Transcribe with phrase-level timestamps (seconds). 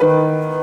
[0.00, 0.59] Música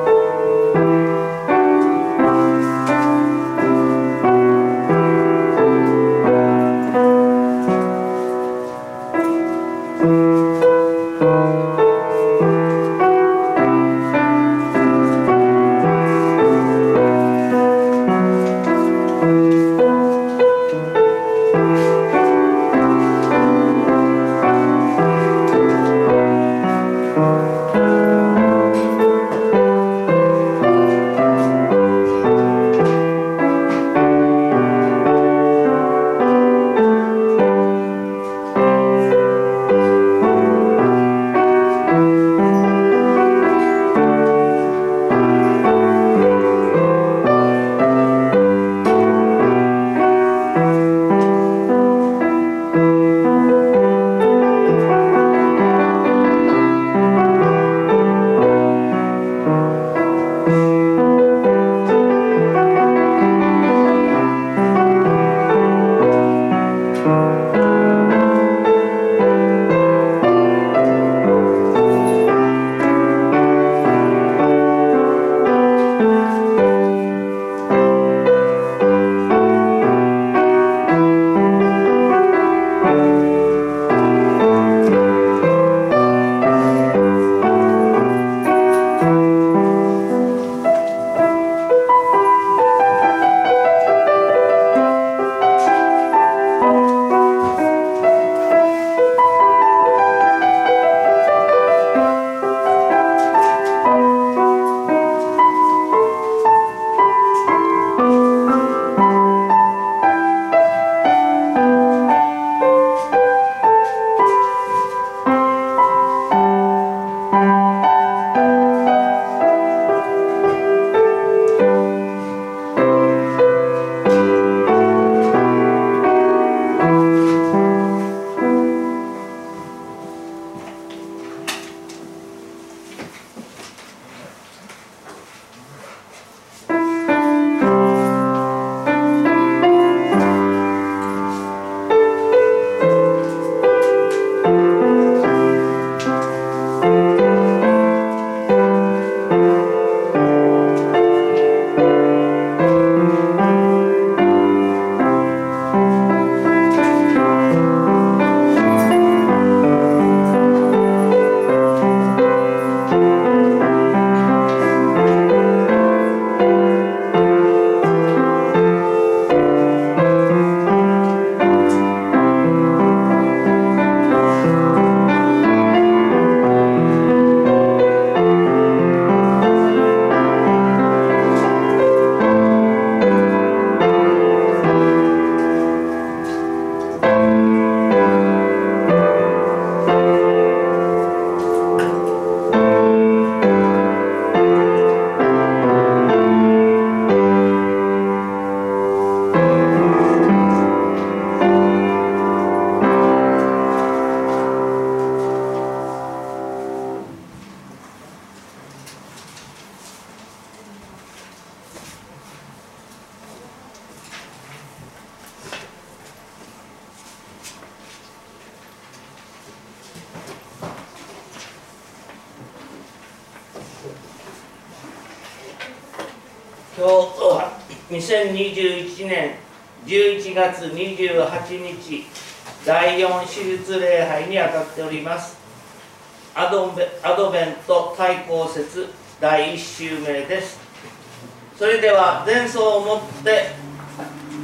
[241.57, 243.55] それでは前奏をもって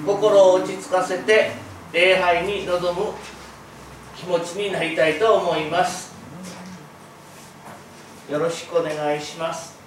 [0.04, 1.52] 心を落ち着かせて
[1.92, 3.14] 礼拝に臨む
[4.18, 6.12] 気持ちになりたいと思います。
[8.28, 9.83] よろしくお願いします。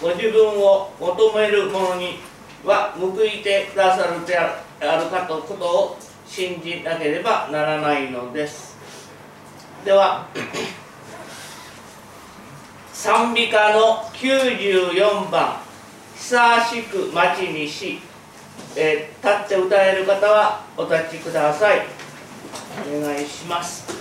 [0.00, 2.18] ご自分を求める者に
[2.64, 8.76] は報いてくださるであるかとことを信じなければならないのです。
[9.84, 10.26] では
[12.92, 15.60] 賛美歌の94番
[16.16, 18.00] 「久しく待ちにし」
[18.76, 21.86] えー、立って歌える方はお立ちください。
[22.88, 23.93] お願いします。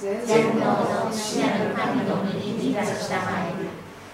[0.00, 3.68] 全能の父なる神の右に立ちたまえる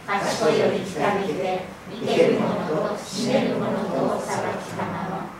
[0.06, 5.30] 賢いより来たびて見てる者と死ねる者とを裁きたまま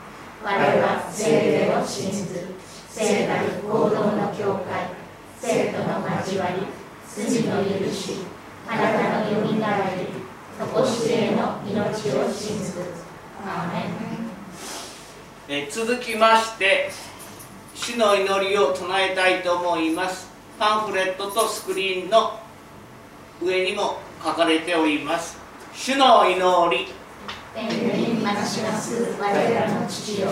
[0.42, 2.54] 我は聖霊を信ず
[2.88, 4.90] 聖なる行動の教会
[5.38, 6.66] 生徒の交わり
[7.06, 8.26] 罪の許し
[8.66, 10.20] 体のよみがえり
[10.72, 12.74] 常しえの命を信ず
[13.44, 14.10] アーメン
[15.48, 16.90] え続きまして
[17.80, 20.28] 主の祈りを唱えたいと思います。
[20.58, 22.38] パンフレットとスクリーンの
[23.42, 25.38] 上にも書かれております。
[25.72, 26.36] 主の祈
[26.76, 26.92] り。
[27.54, 29.16] 天にまします。
[29.18, 30.28] 我らの父よ。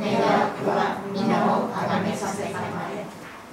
[0.00, 3.04] 願わくは皆をあがめさせたまえ。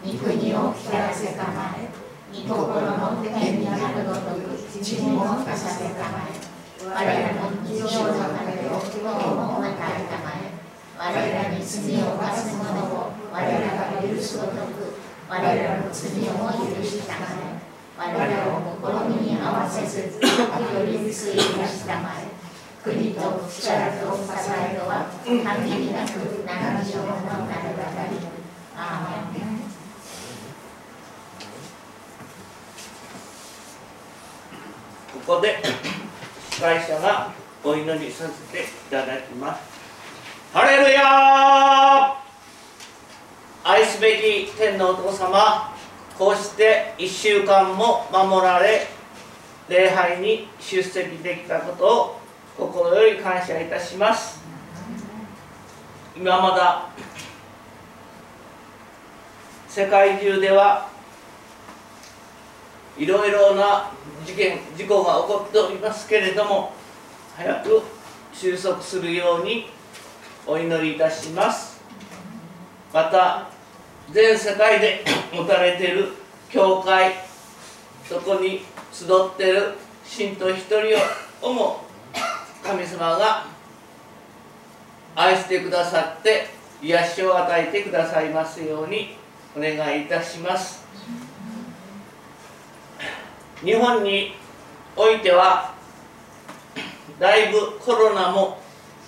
[0.10, 1.92] 御国をきたらせたまえ。
[2.32, 6.40] 御心の天にあるごとく地にもさせたまえ。
[6.88, 10.45] 我らの日常の中でを今日も与えたまえ。
[10.98, 14.96] 我らに罪を犯す者を我らが許すごとく
[15.28, 17.56] 我らの罪をも許したまえ
[17.98, 22.28] 我らを試みに合わせず、時折救い出したまえ。
[22.84, 25.42] 国と力と支えとは、限
[25.80, 26.10] りなく
[26.46, 27.06] 長生の
[27.48, 28.20] なるばかり。
[28.78, 29.60] アーメン。
[35.26, 35.64] ここで
[36.52, 37.32] 司会者が
[37.64, 39.75] お祈りさせていただきます。
[40.56, 42.16] ハレルヤ
[43.66, 45.76] 愛すべき天のお父様
[46.18, 48.88] こうして1週間も守られ
[49.68, 52.20] 礼拝に出席できたことを
[52.58, 54.42] 心より感謝いたします。
[56.16, 56.88] 今まだ
[59.68, 60.88] 世界中では
[62.98, 63.92] いろいろな
[64.26, 66.72] 事件事故が起こっておりますけれども
[67.36, 67.82] 早く
[68.32, 69.75] 収束するように
[70.48, 71.82] お祈りいたします。
[72.94, 73.50] また
[74.12, 76.10] 全世界で持たれている
[76.50, 77.14] 教会
[78.08, 78.62] そこに
[78.92, 79.74] 集っている
[80.06, 80.78] 信徒一人
[81.42, 81.82] をも
[82.64, 83.48] 神様が
[85.16, 86.48] 愛してくださって
[86.82, 89.16] 癒しを与えてくださいますように
[89.58, 90.86] お願いいたします。
[93.64, 94.36] 日本に
[94.96, 95.74] おいては
[97.20, 98.60] だいぶコロナも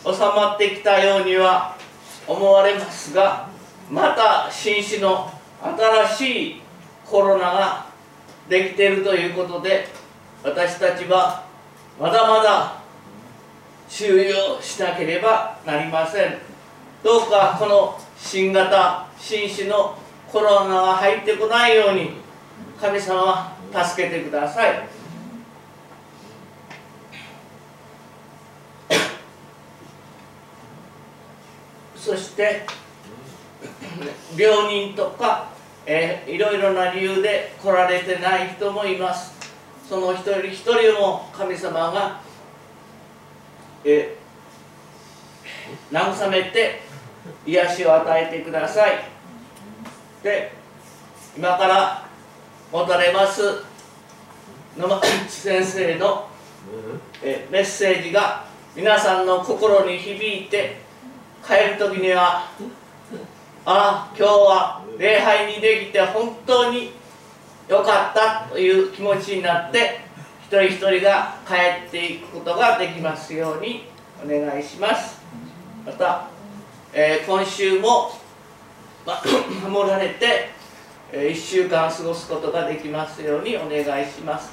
[0.03, 1.75] 収まってきたようには
[2.27, 3.49] 思われますが
[3.89, 6.61] また新種の新しい
[7.05, 7.87] コロナが
[8.49, 9.87] できているということで
[10.43, 11.45] 私たちは
[11.99, 12.81] まだまだ
[13.89, 16.37] 注意をしなければなりません。
[17.03, 19.97] どうかこの新型新種の
[20.31, 22.11] コロナが入ってこないように
[22.79, 24.96] 神様助けてください。
[32.07, 32.65] そして
[34.37, 35.49] 病人とか、
[35.85, 39.33] えー、いろいろな理由で来られてない人もいます。
[39.89, 42.21] その一人一人も神様が、
[43.83, 46.79] えー、慰めて
[47.45, 49.03] 癒しを与えてください。
[50.23, 50.53] で
[51.35, 52.07] 今から
[52.71, 53.41] 持たれます。
[54.77, 56.29] 野間先生の、
[57.21, 58.45] え、メッセージが
[58.77, 60.86] 皆さんの心に響いて
[61.47, 62.51] 帰る時には
[63.65, 66.91] ああ今日は礼拝にできて本当に
[67.69, 70.01] よかったという気持ちになって
[70.41, 73.85] 一人一人が帰っていくことができますように
[74.21, 75.21] お願いします。
[75.85, 76.27] また、
[76.93, 78.11] えー、今週も、
[79.05, 79.21] ま、
[79.69, 80.49] 守られて、
[81.13, 84.51] えー、1週間過ごすことができますようにお願いします。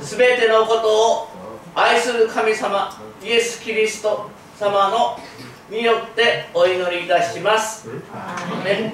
[0.00, 1.28] 全てのことを
[1.74, 5.18] 愛する神様イエス・キリスト様の
[5.70, 7.86] によってお祈りいたします。
[8.64, 8.92] ね、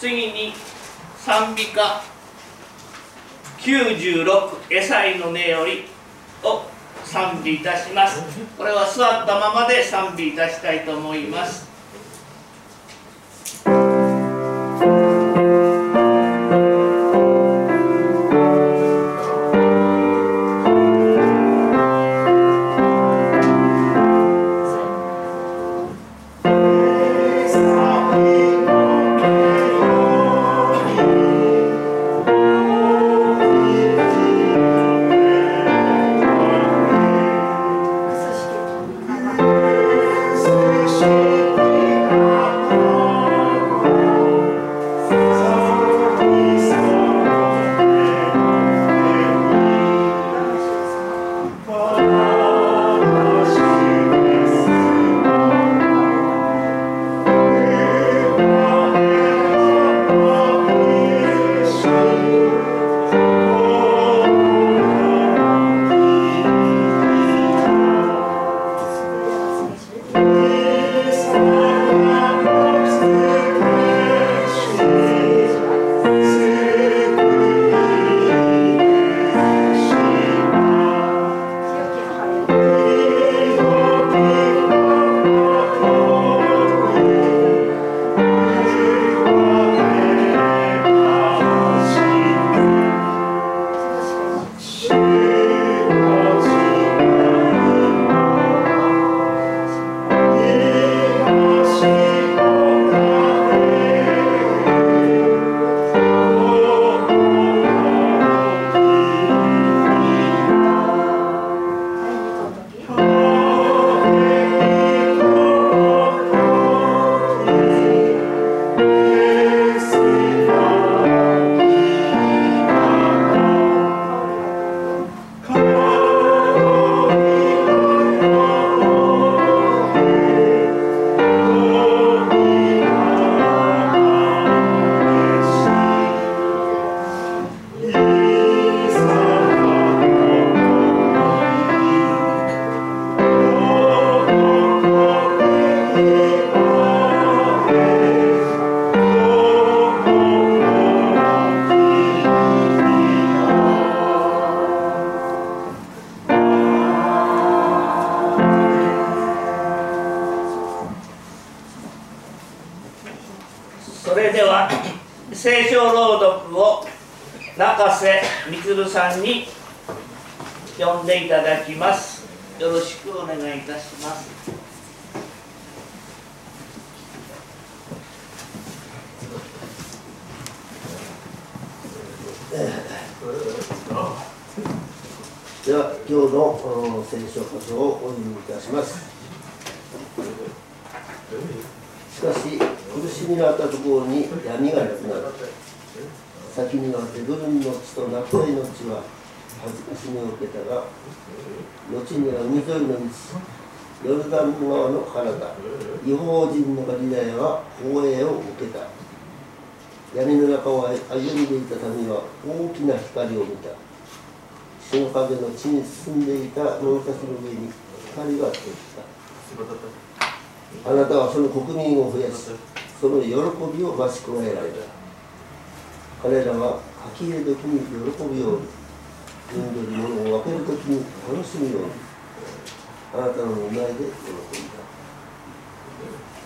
[0.00, 0.52] 次に
[1.18, 2.02] 賛美歌
[3.60, 5.84] 96エサイの音より
[6.42, 6.62] を
[7.04, 8.22] 賛美いたします。
[8.58, 11.69] これは座ったままで賛美いたしたいと思います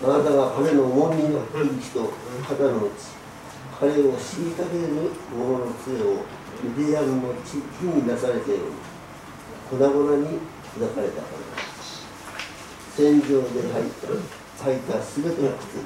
[0.05, 1.99] あなたが彼の重みの低い人
[2.47, 2.93] 肩の内
[3.79, 4.93] 彼を虐げる
[5.33, 6.21] 者の杖を
[6.61, 8.75] ミディアムの地火に出されたように
[9.67, 10.37] 粉々に
[10.77, 11.65] 砕かれたから
[12.95, 15.81] 戦場で履いた履いたすべての靴。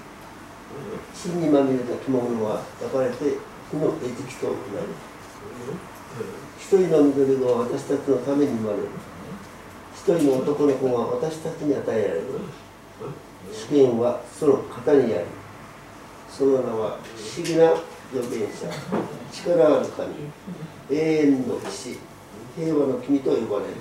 [1.15, 3.15] 血にまみれた着物は焼かれて
[3.71, 4.87] 火の餌食となる。
[6.59, 8.83] 一人の緑子は私たちのために生まれる。
[9.95, 12.25] 一人の男の子が私たちに与えられる。
[13.53, 15.25] 主権はその肩にあり
[16.29, 17.71] その名は不思議な
[18.13, 18.67] 預言者
[19.31, 20.15] 力ある神
[20.91, 21.99] 永遠の騎士
[22.55, 23.73] 平和の君と呼ばれる。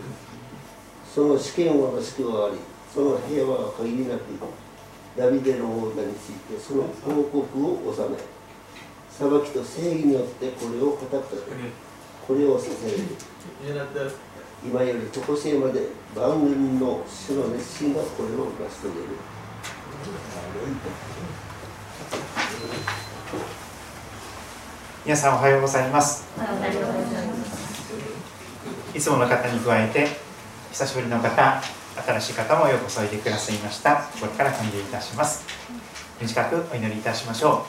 [1.15, 2.59] その主権は私はあり
[2.95, 4.21] その平和は限りなく
[5.17, 8.17] ダビデの王座についてその報告を収め
[9.11, 11.53] 裁きと正義によってこれを固く立て
[12.27, 12.99] これをさせる。
[14.65, 19.07] 今より常しえまで万軍の主の熱心がこれを成し遂げる。
[25.05, 26.25] 皆さんおはようございます。
[28.95, 30.07] いつもの方に加えて
[30.71, 31.61] 久しぶりの方
[32.07, 34.05] 新しい方もようこそおいでくださいました。
[34.15, 35.45] 心から歓迎いたします。
[36.21, 37.67] 短くお祈りいたしましょ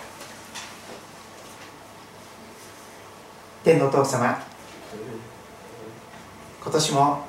[3.63, 3.65] う。
[3.65, 4.39] 天のお父様
[6.61, 7.25] 今年も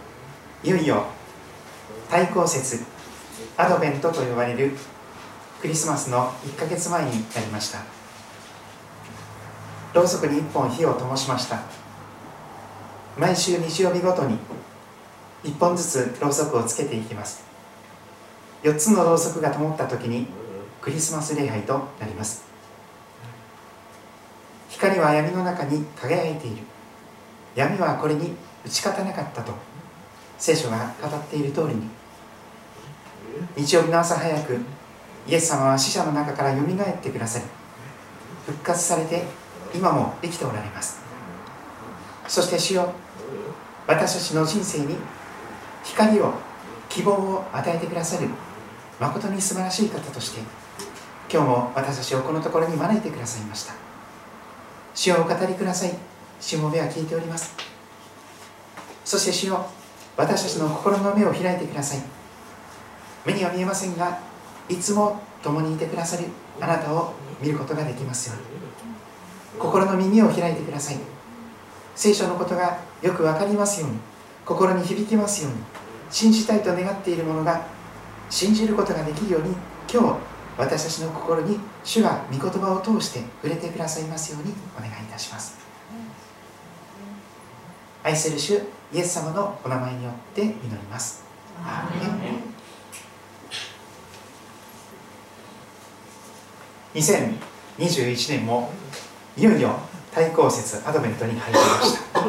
[0.63, 1.07] いよいよ
[2.11, 2.85] 対抗節
[3.61, 4.73] アドベントと呼ばれる
[5.61, 7.81] クリスマスの1ヶ月前になりました。
[9.93, 11.61] ろうそくに1本火を灯しました。
[13.19, 14.39] 毎週日曜日ごとに
[15.45, 17.45] 1本ずつろうそくをつけていきます。
[18.63, 20.27] 4つのろうそくが灯った時に
[20.81, 22.45] クリスマス礼拝となります。
[24.71, 26.63] 光は闇の中に輝いている。
[27.55, 28.33] 闇はこれに
[28.65, 29.53] 打ち勝たなかったと
[30.39, 32.00] 聖書が語っている通りに
[33.57, 34.59] 日曜日の朝早く
[35.27, 37.45] イエス様は死者の中からよみがえってくださり
[38.47, 39.25] 復活されて
[39.75, 41.01] 今も生きておられます。
[42.27, 42.93] そして主よ
[43.87, 44.97] 私たちの人生に
[45.85, 46.35] 光を
[46.89, 48.29] 希望を与えてくださる
[48.99, 50.41] 誠に素晴らしい方として
[51.33, 53.75] 今日も私たちをこのところに招いてくださいました。
[54.95, 55.93] 主をお語りください。
[56.41, 57.55] 主も目は聞いております。
[59.05, 59.67] そして主よ
[60.17, 62.20] 私たちの心の目を開いてください。
[63.25, 64.19] 目には見えませんが
[64.69, 66.25] いつも共にいてくださる
[66.61, 68.61] あなたを見ることができますように。
[69.59, 70.97] 心の耳を開いてください。
[71.95, 73.99] 聖書のことがよく分かりますように。
[74.45, 75.59] 心に響きますように。
[76.11, 77.67] 信じたいと願っているものが
[78.29, 79.55] 信じることができるように
[79.93, 80.17] 今日
[80.59, 85.59] 私たちの心に主が御言葉を通して触れてくださいますようにお願いいたします。
[88.03, 88.55] 愛する主
[88.93, 91.23] イエス様のお名前によって祈ります
[91.63, 92.51] アーメン
[96.95, 98.71] 2021年も
[99.37, 99.79] いよいよ
[100.13, 102.21] 対抗節アドベントに入りました。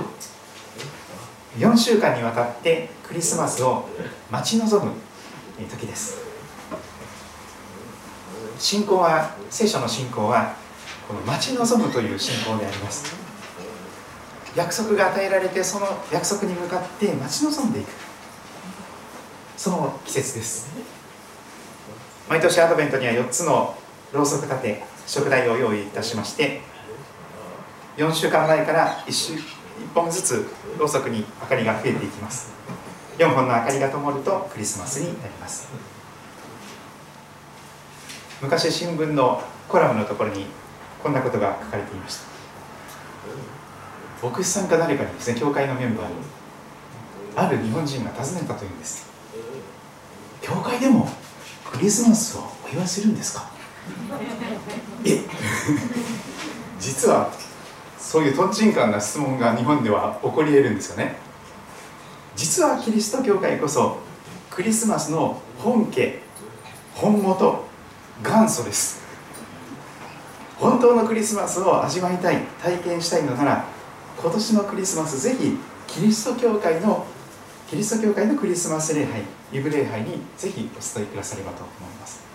[1.57, 3.89] 4週間にわたってクリスマスを
[4.29, 4.93] 待ち望む
[5.67, 6.17] 時です。
[8.59, 10.55] 信仰は聖書の信仰は
[11.07, 13.15] この待ち望むという信仰であります。
[14.55, 17.89] 約束が与えられてその約束に向かって待ち望んでいく。
[19.57, 20.69] その季節です。
[22.29, 23.75] 毎年アドベントには4つの
[24.13, 26.61] ろうそく立て食材を用意いたしまして
[27.97, 29.39] 4週間前から 1, 週1
[29.93, 30.45] 本ずつ
[30.77, 32.51] ろうそくに明かりが増えていきます。
[33.17, 35.67] 4本の明かりが灯るとクリスマスになります。
[38.41, 40.45] 昔新聞のコラムのところに
[41.03, 42.17] こんなことが書かれていまし
[44.21, 44.27] た。
[44.27, 46.13] 牧師さんか誰かにですね教会のメンバーに
[47.35, 49.07] ある日本人が尋ねたというんです。
[50.41, 51.07] 教会でも
[51.71, 53.60] クリスマスをお祝いするんですか？
[55.05, 55.19] え？
[56.79, 57.31] 実は
[57.97, 61.15] そういうとんちんかんな質問が日本では起こり得るんですよね。
[62.35, 63.99] 実はキリスト教会こそ
[64.49, 66.19] クリスマスの本家
[66.95, 67.65] 本元
[68.23, 69.01] 元祖です。
[70.59, 73.65] 本当のクリスマスを味わいたい体験したいのなら
[74.21, 77.05] 今年のクリスマスぜひキリスト教会の
[77.67, 82.30] キリスト教会のクリスマス礼拝ユブ礼拝にぜひお伝えくださればと思います。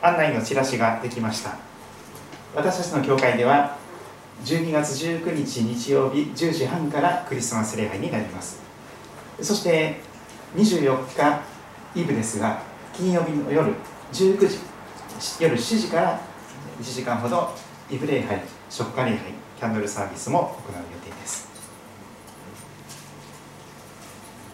[0.00, 1.56] 案内のチラシができました。
[2.54, 3.76] 私たちの教会では
[4.44, 8.60] 12月19日日曜日10時半からクリスマス礼拝になります。
[9.40, 10.00] そして
[10.56, 11.42] 24日
[11.94, 13.72] イブですが金曜日の夜
[14.12, 14.58] 19時
[15.40, 16.20] 夜7時から
[16.80, 17.54] 1時間ほど
[17.90, 19.18] イブ礼拝食家礼拝
[19.58, 21.48] キャンドルサービスも行う予定です。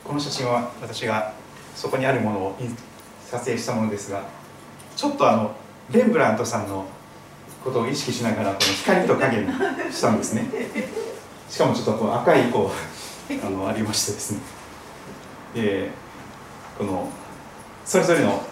[0.05, 1.33] この写真は私が
[1.75, 2.57] そこにあるものを
[3.31, 4.23] 撮影したものですが
[4.97, 5.55] ちょっとあの
[5.91, 6.87] レンブラントさんの
[7.63, 9.53] ことを意識しながらこの光と影に
[9.93, 10.47] したんですね。
[11.49, 12.71] しかもちょっとこう赤いこ
[13.31, 14.41] うあのありましてですね。
[15.55, 15.91] で
[16.77, 17.09] この
[17.85, 18.43] それぞれの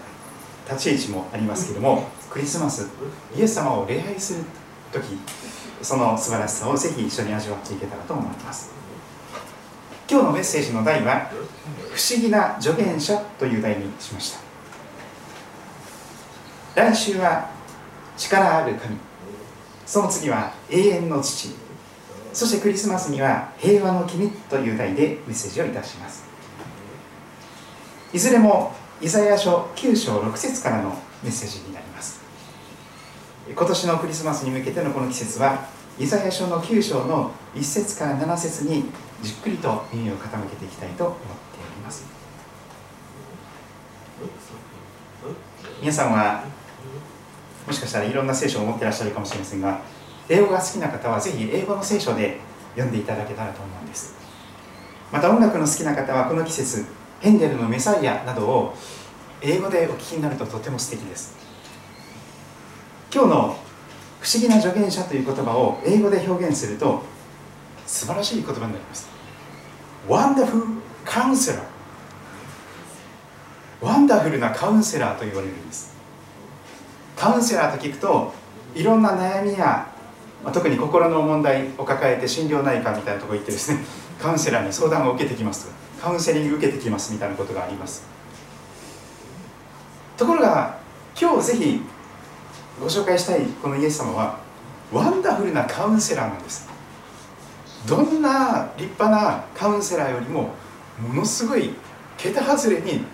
[0.69, 2.89] 立ち位置もありますけどもクリスマス
[3.37, 4.45] イエス様を礼拝する
[4.93, 5.19] 時
[5.83, 8.71] その素晴らしさをぜひ一緒に味わっていけたらと思います。
[10.09, 11.31] 今日のメッセージの題は
[11.93, 14.46] 「不思議な助言者」という題にしました
[16.77, 17.49] 来週は
[18.19, 18.99] 力ある神。
[19.87, 21.55] その次は永遠の父。
[22.35, 26.27] そしてクリスマスには平和の君という題でメッセージをいたします。
[28.13, 30.91] いずれもイザヤ書9章6節からの
[31.23, 32.21] メッセージになります。
[33.49, 35.65] 今年のクリスマスに向けてのこの季節は
[35.99, 38.85] イザヤ書の9章の1節から7節に
[39.23, 41.25] じっくりと耳を傾けていきたいと思って
[41.59, 42.05] おります。
[45.81, 46.45] 皆さんは
[47.67, 49.81] もしかしたらいろんな聖書を持ってらっしゃるかもしれませんが
[50.29, 52.39] 英語が好きな方はぜひ英語の聖書で
[52.75, 54.15] 読んでいただけたらと思うんです。
[55.13, 56.85] また音楽の好きな方はこの季節
[57.21, 58.75] ヘンデルのメサイアなどを
[59.41, 61.37] 英語でお聞きになるととても素敵です。
[63.13, 63.57] 今日の
[64.21, 67.03] 不思議な助言者という言葉を英語で表現すると
[67.87, 69.09] 素晴らしい言葉になります。
[70.09, 71.63] Wonderful Counselor
[73.81, 75.96] ワンダフルなカウンセラーと言われるんです。
[77.17, 78.33] カウンセラーと聞くと
[78.75, 79.89] いろんな悩みや、
[80.45, 83.81] まあ、特に心の問題を抱えて心療内科みたいなところ行ってですね
[84.21, 85.69] カウンセラーに相談を受けてきます
[86.01, 88.05] カウンセリング受けてきますみたいなことがあります。
[90.17, 90.79] ところが
[91.19, 91.83] 今日ぜひ
[92.81, 94.39] ご紹介したいこのイエス様は
[94.93, 96.69] ワンダフルなカウンセラーなんです。
[97.87, 100.51] どんな立派なカウンセラーよりも
[101.01, 101.75] ものすごい
[102.17, 103.05] 桁外れに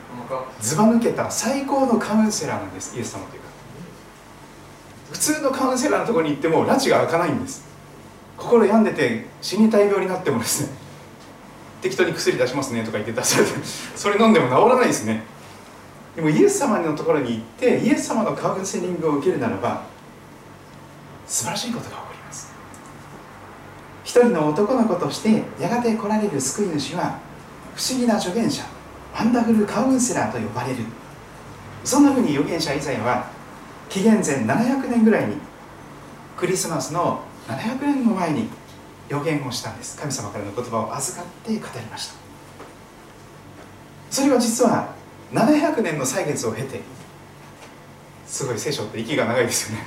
[0.60, 3.41] ずば抜けた最高のカウンセラーなんですイエス様という。
[3.41, 3.41] か
[5.12, 7.64] 普通のカウンセラーのところに行っても拉致が開かないんです。
[8.36, 10.76] 心病んでて死にたい病になってもですね
[11.80, 13.52] 適当に薬出しますねとか言って出されて
[13.94, 15.22] それ飲んでも治らないですね。
[16.16, 19.84] でもイエス様のところに行ってイエス様のカウンセリングを受けるならば
[21.26, 22.52] 素晴らしいことが起こります。
[24.04, 27.18] 一人の男の子としてやがて来られる救い主は
[27.74, 28.64] 不思議な助言者
[29.14, 30.84] ワンダフルカウンセラーと呼ばれる。
[31.84, 33.30] そんなふうに預言者イザヤは
[33.92, 35.36] 紀元前700年ぐらいに
[36.38, 38.48] クリスマスの700年の前に
[39.10, 39.98] 予言をしたんです。
[39.98, 42.14] 神様からの言葉を預かって語りました。
[44.10, 44.94] それは実は
[45.34, 46.80] 700年の歳月を経て
[48.26, 49.84] すごい聖書って息が長いですよね。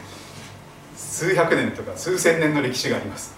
[0.95, 3.33] 数百年とか数千年の歴史があります。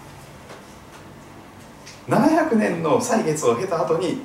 [2.08, 4.20] 700年の歳月を経た後に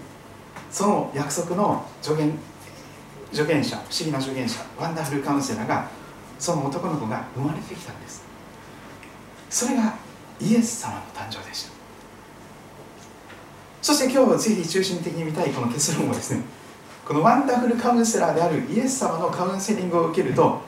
[0.70, 2.38] その約束の助言
[3.32, 6.03] 助言者不思議な助言者ワンダフルカウンセラーが
[6.40, 8.24] その男の子が生まれてきたんです。
[9.50, 9.96] それが
[10.40, 11.74] イエス様の誕生でした。
[13.84, 16.42] そして今日ぜひ中心的に見たいこの結論はですね
[17.06, 20.62] このワンダフルカウンセラーであるイエス様のカウンセリングを受けると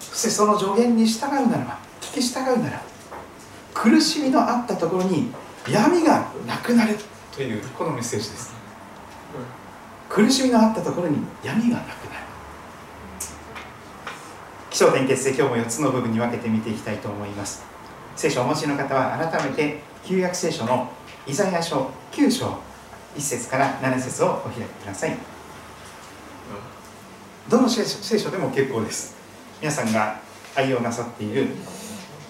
[0.00, 2.82] そしてその助言に従うならば聞き従うなら
[3.74, 5.30] 苦しみのあったところに
[5.70, 6.96] 闇がなくなる
[7.36, 8.54] というこのメッセージです。
[10.08, 12.27] 苦しみのあったところに闇がなくなる。
[14.78, 17.64] 気象点結で今日も4つの部分に分けて見ていきたいと思います。
[18.14, 20.92] 聖書をお持ちの方は改めて旧約聖書の
[21.26, 22.60] イザヤ書9章
[23.16, 25.16] 1節から7節をお開きください。
[27.48, 27.84] どの聖
[28.20, 29.16] 書でも結構です。
[29.60, 30.20] 皆さんが
[30.54, 31.48] 愛用なさっている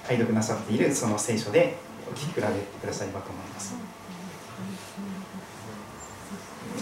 [0.09, 1.77] 愛読なさっているその聖書で
[2.11, 2.47] お聞き比べて
[2.81, 3.75] くださればと思います。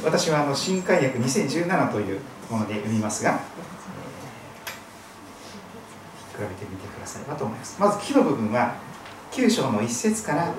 [0.04, 2.20] 私はあの新海訳2017という
[2.52, 3.40] もので読みますが
[6.36, 7.80] 比べてみてくださればと思います。
[7.80, 8.74] まず木の部分は
[9.32, 10.54] 9章の1節から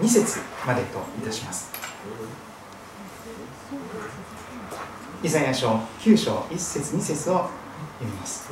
[0.00, 1.70] 2節までといたします。
[5.22, 5.68] イザヤ書
[6.00, 7.50] 9章1節2節を読
[8.02, 8.48] みます。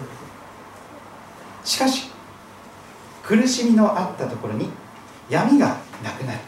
[1.64, 2.10] しかし
[3.22, 4.70] 苦しみのあったところに
[5.30, 6.38] 闇がなくなる。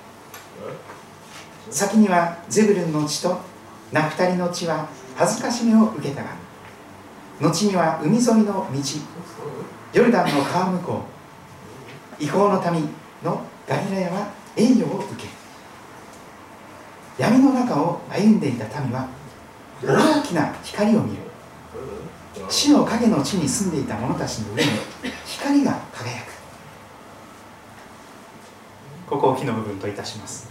[1.70, 3.40] 先にはゼブルンの地と
[3.92, 6.30] ナフタリの地は恥ずかしめを受けたが
[7.40, 8.68] 後には海沿いの道。
[9.92, 11.02] ヨルダンの川向こ
[12.20, 12.22] う。
[12.22, 12.88] 違法の民
[13.22, 15.28] のガリラヤは栄誉を受け。
[17.16, 19.08] 闇の中を歩んでいた民は
[19.82, 21.22] 大きな光を見る。
[22.48, 24.70] 死の影の地に住んでいた者たちの上に
[25.24, 26.32] 光が輝く。
[29.08, 30.50] ここを木の部分といたします。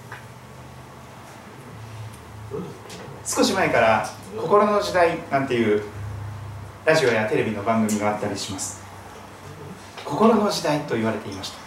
[3.26, 5.84] 少し前から「心の時代」なんていう
[6.88, 8.82] ラジオやテレビの番組があったりします。
[10.06, 11.58] 心の時代と言われていました。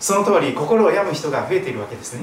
[0.00, 2.22] その通り心を病む人が増えているわけですね。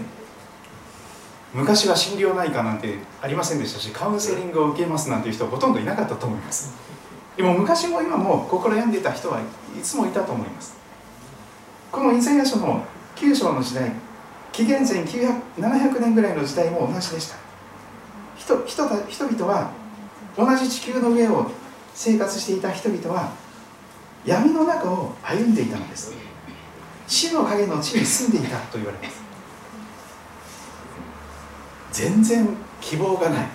[1.54, 6.74] 昔は心療内科なんてありませんでしたしカウンセリングを受けますなんていう人はほとんどいなかったと思います。
[7.38, 9.44] でも昔も今も心病んでた人はい
[9.84, 10.76] つもいたと思います。
[11.92, 12.84] このイザヤ書の
[13.18, 13.92] 9章の時代
[14.52, 17.36] 紀元前700年ぐらいの時代も同じでした。
[18.36, 19.81] 人人人々は
[20.38, 21.52] 同じ地球の上を
[21.94, 23.34] 生活していた人々は
[24.26, 26.14] 闇の中を歩んでいたのです。
[27.08, 29.22] 死の影の地に住んでいたと言われます。
[31.92, 32.48] 全然
[32.80, 33.48] 希望がない。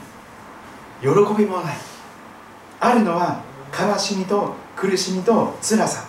[1.01, 1.77] 喜びもない。
[2.81, 6.05] あるのは悲しみと苦しみと辛さ。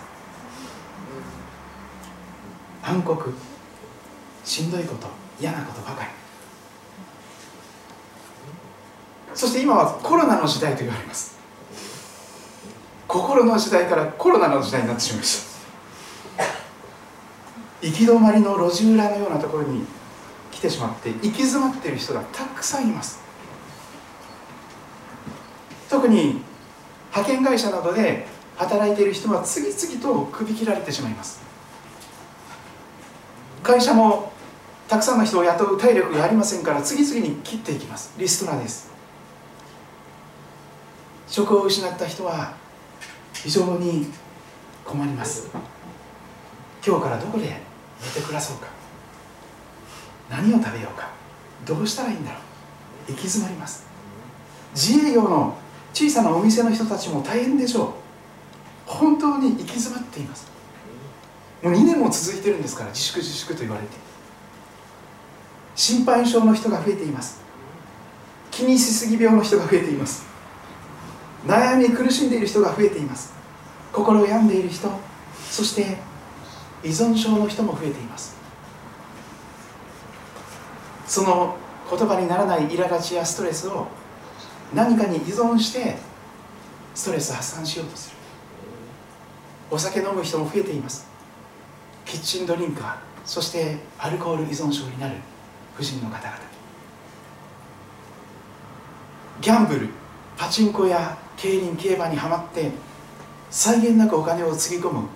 [2.82, 3.32] 暗黒。
[4.44, 5.06] しんどいこと。
[5.40, 6.17] 嫌なことばかり。
[9.38, 11.38] そして今はコロナの時代と言われます。
[13.06, 15.46] 心の時代からコロナの時代になってしまいまし
[16.36, 16.44] た。
[17.80, 19.86] 行き止まりの路地裏のようなところに
[20.50, 23.20] 来てしまって行き詰まっている人がたくさんいます。
[25.88, 26.42] 特に
[27.12, 31.40] 派遣会社などで働いている人は次々と首切られてしまいます。
[33.62, 34.32] 会社も
[34.88, 38.12] たくさんの人を雇う体力がありませんから次々に切っていきます。
[38.18, 38.97] リストラです。
[41.28, 42.54] 職を失った人は
[43.34, 44.06] 非常に
[44.84, 45.48] 困ります。
[46.84, 47.50] 今日からどこで寝
[48.14, 48.68] て暮らそうか。
[50.30, 51.10] 何を食べようか。
[51.66, 52.38] どうしたらいいんだろ
[53.08, 53.12] う。
[53.12, 53.86] 行き詰まります。
[54.74, 55.56] 自営業の
[55.92, 57.88] 小さなお店の人たちも大変でしょう。
[58.86, 60.46] 本当に行き詰まっています。
[61.62, 63.88] もう2年も続いてるんですから自粛自粛と言われて。
[65.74, 67.40] 心配性の人が増えています。
[68.50, 70.27] 気にしすぎ病の人が増えています。
[71.48, 73.32] 悩み苦しんでいる人が増えています。
[73.90, 74.90] 心を病んでいる人
[75.50, 75.96] そして
[76.84, 78.36] 依存症の人も増えています。
[81.06, 81.56] その
[81.90, 83.88] 言葉にならない苛立ちやストレスを
[84.74, 85.96] 何かに依存して
[86.94, 88.16] ストレス発散しようとする。
[89.70, 91.08] お酒飲む人も増えています。
[92.04, 95.16] キッチンドリンカーそしてアルコール依存症になる。
[95.74, 96.38] 婦人の方々。
[99.40, 99.88] ギャンブル
[100.36, 102.70] パチンコや競輪競馬にはまって
[103.50, 105.08] 際限なくお金をつぎ込む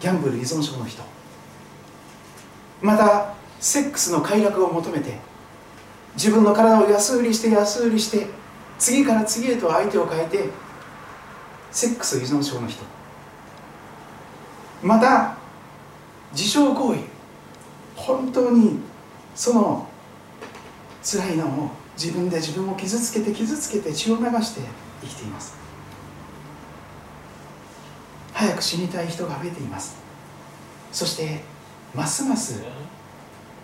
[0.00, 1.02] ギャンブル依存症の人。
[2.80, 5.18] またセックスの快楽を求めて
[6.14, 8.26] 自分の体を安売りして安売りして
[8.78, 10.50] 次から次へと相手を変えて
[11.72, 12.84] セックス依存症の人。
[14.82, 15.36] また
[16.32, 17.00] 自傷行為。
[17.96, 18.78] 本当に
[19.34, 19.88] その
[21.02, 24.60] 辛いのを自分で自分を傷つけて傷つけて血を流して
[25.00, 25.56] 生きています。
[28.32, 29.96] 早く死にたい人が増えています。
[30.92, 31.40] そして
[31.94, 32.62] ますます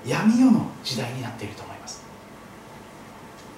[0.07, 2.03] 闇夜の時代になっていると思います。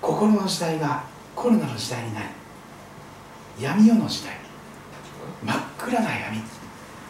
[0.00, 2.26] 心の時代がコロナの時代になり
[3.60, 4.36] 闇夜の時代。
[5.44, 6.42] 真っ暗な闇。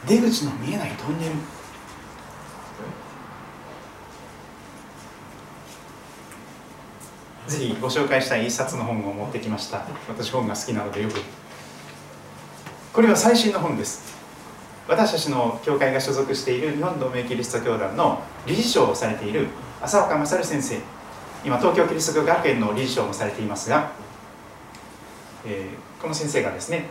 [0.06, 1.32] 出口の見えないトンネル。
[7.46, 9.86] ぜひご紹介したい一冊の本を持ってきました。
[10.08, 11.20] 私本が好きなのでよく。
[12.92, 14.14] これは最新の本です。
[14.88, 19.48] 私たちの教会が所属している日本同盟キリスト教団の理事長をされている
[19.82, 20.78] 浅岡勝先生。
[21.44, 23.92] 今東京キリスト教学園の理事長もされていますが
[25.46, 26.86] えー、この先生がですね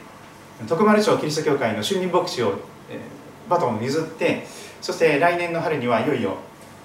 [0.67, 4.45] 徳丸町キリスト教会の就任牧師を、えー、バトンを譲って
[4.81, 6.37] そして来年の春にはいよいよ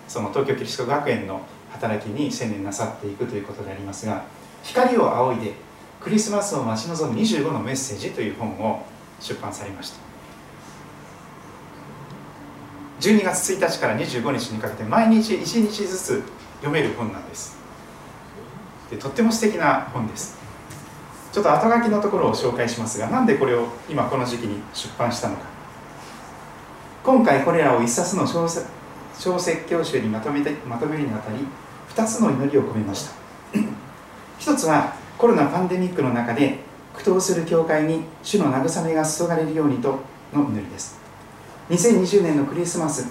[0.08, 1.42] その東京キリスト学園の
[1.80, 4.24] 働きに専念なさっていくということでありますが
[4.62, 5.54] 「光を仰いで
[6.00, 8.84] クリスマスを待ち望む25のメッセージ」という本を
[9.20, 10.08] 出版されました。
[13.00, 16.22] 12月1日から25日にかけて毎日1日ずつ
[16.56, 17.56] 読める本なんです。
[18.90, 20.36] でとっても素敵な本です。
[21.32, 25.42] ちょっと後書きのところを紹介しますがなんでこれを今この時期に出版したのか。
[27.04, 28.66] 今回これらを一冊の小説
[29.66, 31.46] 教集にまとめてまとめるにあたり
[31.98, 33.12] 2つの祈りを込めました。
[34.38, 36.58] 一つはコロナパンデミックの中で
[36.94, 39.98] 苦闘する教会に主の慰めが注がれるようにと
[40.32, 40.96] の祈りです。
[41.70, 43.08] 2020年のクリスマス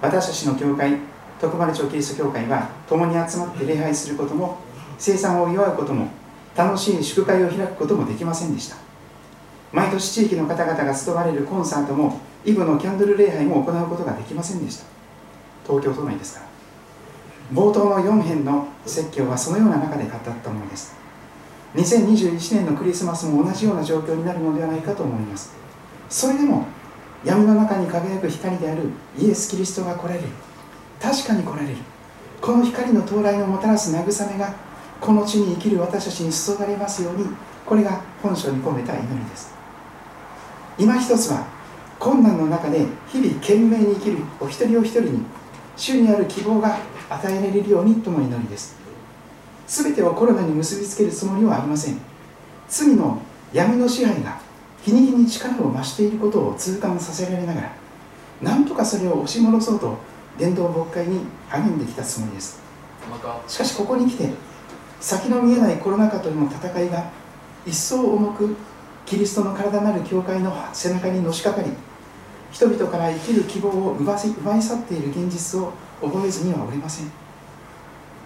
[0.00, 0.96] 私たちの教会
[1.38, 4.58] 徳丸町キリスト教会は共に集まって礼拝することも
[4.96, 6.08] 生産を祝うことも
[6.56, 8.76] 楽しい祝会を開くこともできませんでした。
[9.72, 14.86] 毎年地域の方々が集われるコンサートもイブのキャンドル礼拝も行うことができませんでした。
[15.66, 16.55] 東京都内ですから。
[17.52, 20.96] 冒頭の4編の説教はそのような中で語ったものです。
[21.74, 25.54] 2021年のクリスマスも同じような状況になるのではないかと思います。
[26.08, 26.66] それでも
[27.24, 30.26] 闇の中に輝く光であるイエス・キリストが来られる。
[31.00, 31.76] 確かに来られる。
[32.40, 34.54] この光の到来のもたらす慰めが
[35.00, 37.26] この地に生きる私たちに注がれますように
[37.64, 39.54] これが本書に込めた祈りです。
[40.78, 41.46] 今一つは
[41.98, 45.22] 困難の中で日々懸命に生きるお一人お一人に
[45.76, 46.78] 主にある希望が
[47.08, 48.76] 与えられるようにとの祈りです。
[49.66, 51.98] 全てをコロナに結びつけるつもりはありません。
[52.68, 53.20] 罪の
[53.52, 54.38] 闇の支配が
[54.82, 57.72] 日に日に力を増していることを痛感させられながら
[58.42, 59.96] なんとかそれを押し戻そうと
[60.38, 62.60] 伝道牧会に励んできたつもりです。
[63.48, 64.30] しかしここに来て
[65.00, 67.10] 先の見えないコロナ禍との戦いが
[67.64, 68.56] 一層重く
[69.04, 71.70] キリストの体なる教会の背中にのしかかり
[72.50, 77.10] 人々から生きる希望を奪い去っている現実を覚えずにはおりません。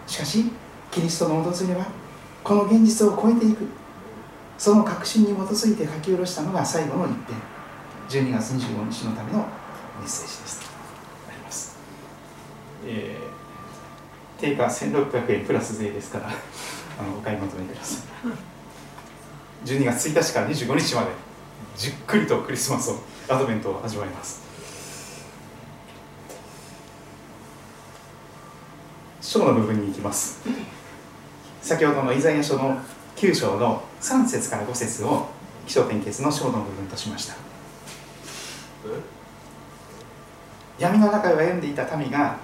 [0.07, 0.45] しかし
[0.91, 1.87] キリストの訪れは
[2.43, 3.67] この現実を超えていく。
[4.59, 7.41] その確信に基づいて書き下ろしたのが最後の一編。
[8.11, 9.45] 12月25日のためのメ
[10.05, 10.61] ッセージです。
[11.29, 11.79] あります、
[12.85, 16.27] えー、定価1600円プラス税ですから
[16.99, 18.01] あのお買い求めくださ
[19.65, 19.67] い。
[19.67, 21.09] 12月1日から25日まで
[21.77, 22.99] じっくりとクリスマスを
[23.29, 24.50] アドベントを味わいます。
[29.31, 30.41] 章の部分に行きます。
[31.63, 32.77] 先ほどのイザヤ書の
[33.15, 35.29] 9章の3節から5節を
[35.69, 37.37] 起承転結の章の部分としました。
[40.81, 42.39] 闇の中を歩んでいた民が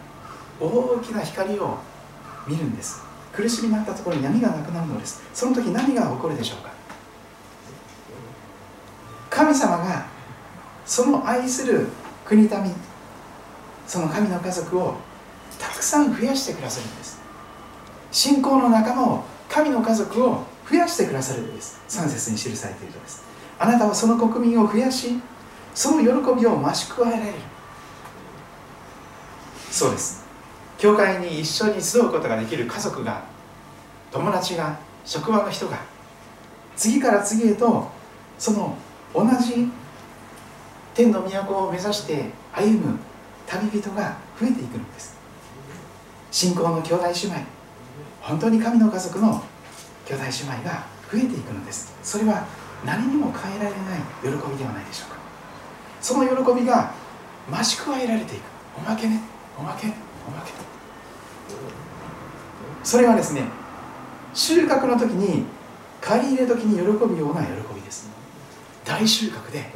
[0.61, 1.78] 大きな光を
[2.47, 3.03] 見るんです。
[3.32, 5.24] 苦しみになったところに闇がなくなるのです。
[5.34, 6.70] その時何が起こるでしょうか。
[9.28, 10.07] 神様が
[10.84, 11.89] その愛する
[12.24, 12.51] 国民
[13.89, 14.95] その神の家族を
[15.59, 17.21] たくさん増やしてくださるんです。
[18.13, 21.81] 信仰の仲間を神の家族を増やしてくださるんです。
[21.89, 23.25] 3節に記されているのです。
[23.59, 25.21] あなたはその国民を増やし
[25.75, 27.35] その喜びを増し加えられる。
[29.71, 30.25] そうです。
[30.79, 33.25] 教会に一緒に集うことができる家族が
[34.11, 35.79] 友達が職場の人が
[36.77, 37.89] 次から次へと
[38.39, 38.77] その
[39.15, 39.71] 同じ
[40.95, 42.99] 天の都を目指して歩む
[43.47, 45.16] 旅人が増えていくのです。
[46.37, 47.47] 信仰の兄弟姉妹。
[48.20, 49.43] 本当に神の家族の
[50.05, 51.95] 兄弟姉妹が増えていくのです。
[52.03, 52.47] それは
[52.84, 55.16] 何にも変えられない喜びではないでしょうか。
[55.99, 56.93] その喜びが
[57.51, 58.43] 増し加えられていく。
[58.76, 59.18] おまけね。
[59.59, 59.87] おまけ。
[59.87, 59.91] お
[60.30, 60.53] まけ。
[62.84, 63.45] それはですね
[64.34, 65.47] 収穫の時に
[66.03, 68.11] 借り入れ時に喜ぶような喜びです。
[68.84, 69.72] 大収穫で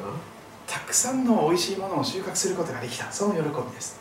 [0.67, 3.11] たくさんの美味しいものを収穫することができた。
[3.11, 3.99] その喜びです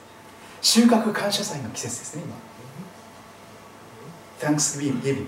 [0.61, 2.23] 収穫感謝祭の季節ですね
[4.39, 4.49] 今。
[4.49, 5.27] Thanksgiving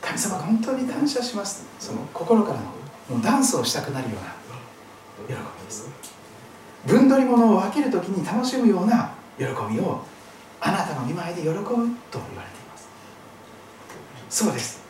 [0.00, 1.64] 神様本当に感謝します。
[1.78, 2.64] その心からの
[3.08, 4.34] もうダンスをしたくなるような。
[5.26, 5.88] 喜びです。
[6.86, 10.04] 分取り物を分ける時に楽しむような喜びを
[10.60, 12.20] あなたの見舞いで喜ぶと言われてい
[12.70, 12.88] ます。
[14.28, 14.82] そうです。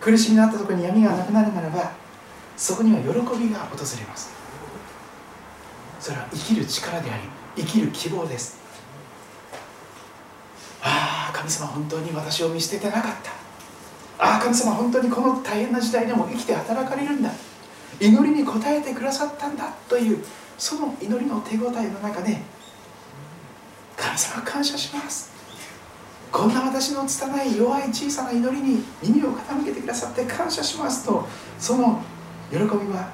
[0.00, 1.92] 苦しみのあったところに闇がなくなるならば
[2.56, 4.30] そこには喜びが訪れます。
[5.98, 7.22] それは生きる力であり
[7.56, 8.59] 生きる希望です
[11.40, 13.30] 神様本当に私を見捨ててなかった。
[14.22, 17.30] ああ神様本当にこの大変な時代でも生きて働かれるんだ。
[17.98, 20.22] 祈りに応えてくださったんだという
[20.58, 22.36] その祈りの手応えの中で
[23.96, 25.30] 神様感謝します。
[26.30, 31.26] こんな私の拙い弱い小さな祈りに耳を傾けてくださって感謝しますと
[31.58, 32.02] その
[32.50, 33.10] 喜びは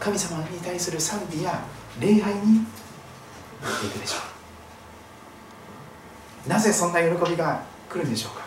[0.00, 1.62] 神様に対する賛美や
[2.00, 2.56] 礼拝に
[3.62, 4.37] なっていくでしょう。
[6.46, 8.44] なぜそんな喜びが来るんでしょうか？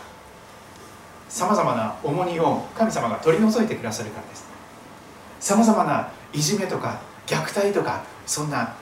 [1.29, 4.45] さまざまな重荷を神様が取り除いてくださるからです。
[5.39, 8.75] さまざまないじめとか虐待とかそんな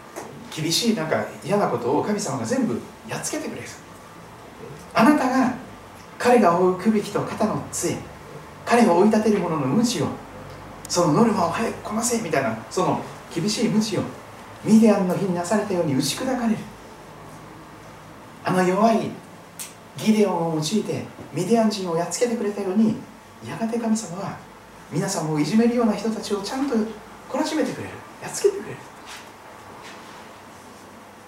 [0.56, 3.68] 厳しいなんか嫌なことを神様が全部やっつけてくれる。
[4.94, 5.54] あなたが
[6.18, 7.96] 彼が負うくびきと肩の杖
[8.66, 10.08] 彼を追い立てる者の無知を
[10.88, 13.02] そのノルマを早くこなせみたいなその
[13.34, 14.02] 厳しい無知を
[14.66, 16.58] ミディアンの日になされたように打ち砕かれる。
[18.50, 19.12] あの弱い
[19.96, 22.96] ギデオンを用いてミディアン人をやっつけてくれたように
[23.48, 24.38] やがて神様は
[24.92, 27.90] 皆さんをいじめるような人たちをちゃんと懲らしめてくれる。
[28.24, 28.78] やっつけてくれる。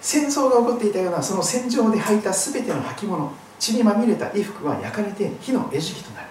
[0.02, 6.28] 戦争が起こっていたようなその戦場で履いた全ての履物血にまみれた衣服は焼かれて火の餌食となる。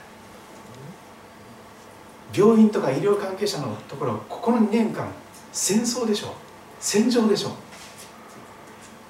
[2.34, 5.06] 病院とか医療関係者のところここの2年間
[5.52, 6.30] 戦争でしょう。
[6.80, 7.69] 戦場でしょう。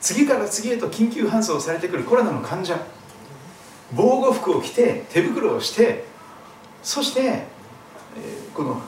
[0.00, 2.78] 次から次へと緊急搬送されてくるコロナの患者。
[3.92, 6.04] 防護服を着て手袋をして
[6.82, 8.80] そして、えー、この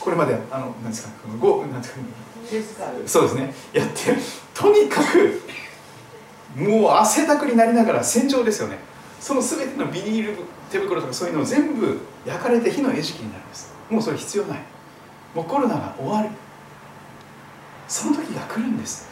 [0.00, 2.64] これまであの何ですかこのごなんていう
[3.06, 3.54] そうですね。
[3.72, 4.16] やって
[4.54, 5.42] とにかく
[6.56, 8.78] もう汗だくになりながら戦場ですよね。
[9.20, 10.36] その全てのビニール
[10.70, 13.74] 手袋とかそういうのを全部焼かれて火の餌食になるんです。
[13.90, 14.58] もうそれ必要ない。
[15.34, 16.30] もうコロナが終わる。
[17.86, 19.08] その時が来るんです。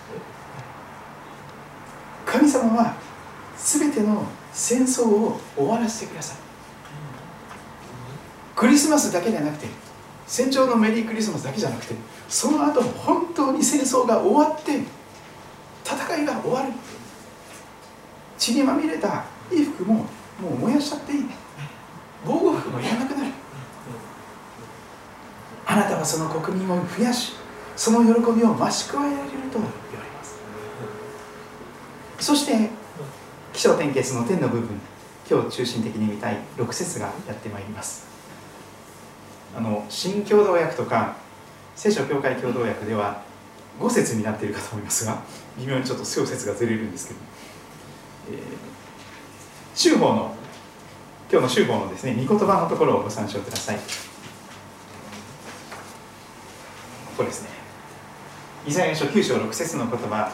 [2.27, 2.97] 神様は
[3.57, 6.37] 全ての戦争を終わらせてください。
[8.55, 9.67] クリスマスだけじゃなくて
[10.27, 11.95] 戦場のメリークリスマスだけじゃなくて
[12.29, 14.81] その後本当に戦争が終わって
[15.85, 16.73] 戦いが終わる。
[18.37, 20.05] 血にまみれた衣服も
[20.41, 21.25] もう燃やしちゃっていい。
[22.27, 23.31] 防護服もいらなくなる。
[25.65, 27.35] あなたはその国民を増やし
[27.77, 30.06] その喜びを増し加えられると言われ
[32.27, 32.71] そして
[33.53, 34.81] 起承転結の天の部分
[35.31, 38.05] 今日中心的に見たい6節がやってまいります。
[39.57, 41.15] あの新共同訳とか
[41.77, 43.23] 聖書教会共同訳では
[43.79, 45.23] 5節になっているかと思いますが
[45.57, 47.21] 微妙にちょっと小節がずれるんですけど、
[48.33, 48.39] えー、
[49.77, 50.35] 修法の
[51.31, 53.77] 今日の修法のですね御言葉のところをご参照ください。
[53.77, 53.83] こ
[57.19, 57.51] こですね。
[58.67, 60.33] イザヤ書9章6節の言葉、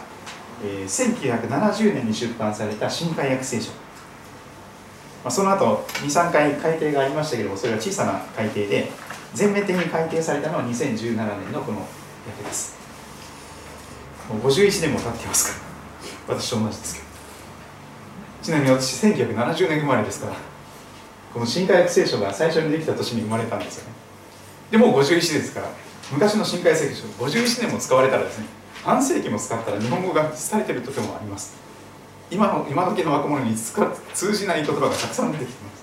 [0.64, 3.76] えー、1970年に出版された新海訳聖書、ま
[5.26, 8.90] あ、その後23回改訂がありましたけどもそれは小さな改訂で
[9.34, 12.76] 全面的に改訂されたのは2017年のこの訳です。
[14.28, 15.58] もう51年も経ってますか
[16.28, 17.06] ら私と同じですけど。
[18.42, 20.36] ちなみに私1970年生まれですから
[21.32, 23.92] この新海訳聖書が最初にできた年に生まれたんですよね。
[24.70, 25.68] でもう51ですから
[26.10, 28.46] 昔の新海聖書51年も使われたらですね
[28.84, 31.54] 半世紀も使ったら日本語が伝えてるとてもあります。
[32.30, 35.82] 今の今時の若者に通じない言葉がたくさん出てきてます。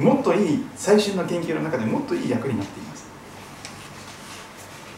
[0.00, 3.04] もっといい最新の研究の中でもっといい役になっています。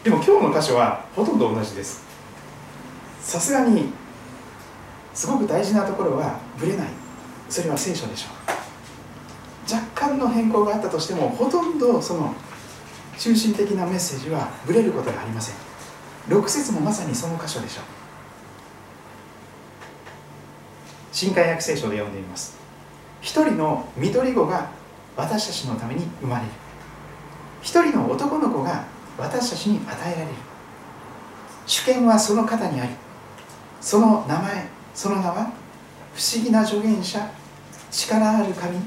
[0.03, 2.03] でも今日の箇所はほとんど同じです。
[3.21, 3.91] さすがに
[5.13, 6.87] すごく大事なところはぶれない。
[7.49, 8.27] それは聖書でしょ
[9.71, 9.73] う。
[9.73, 12.33] 若干の変更があったとしてもほとんどその
[13.19, 15.66] 中心的なメッセージはぶれることがありません。
[16.29, 17.83] 6節もまさにその箇所でしょう。
[21.11, 22.57] 新海訳聖書で読んでいます。
[23.21, 24.69] 一人の緑子が
[25.15, 26.51] 私たちのために生まれる。
[27.61, 28.85] 一人の男の子が
[29.17, 30.33] 私たちに与えられる。
[31.65, 32.91] 主権はその方にあり。
[33.81, 35.51] その名前その名は
[36.13, 37.29] 不思議な助言者
[37.89, 38.77] 力ある神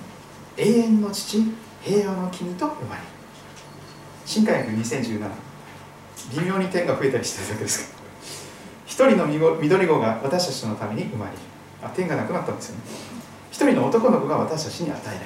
[0.56, 1.42] 永遠の父
[1.82, 3.06] 平和の君と呼ばれる。
[4.26, 5.49] 新海訳2017
[6.32, 7.94] 微妙に点が増えたりしてるだけです
[8.94, 9.26] けど一人の
[9.56, 11.38] 緑子が私たちのために生まれる。
[11.82, 12.82] あ点がなくなったんですよね。
[13.50, 15.24] 一人の男の子が私たちに与えられる。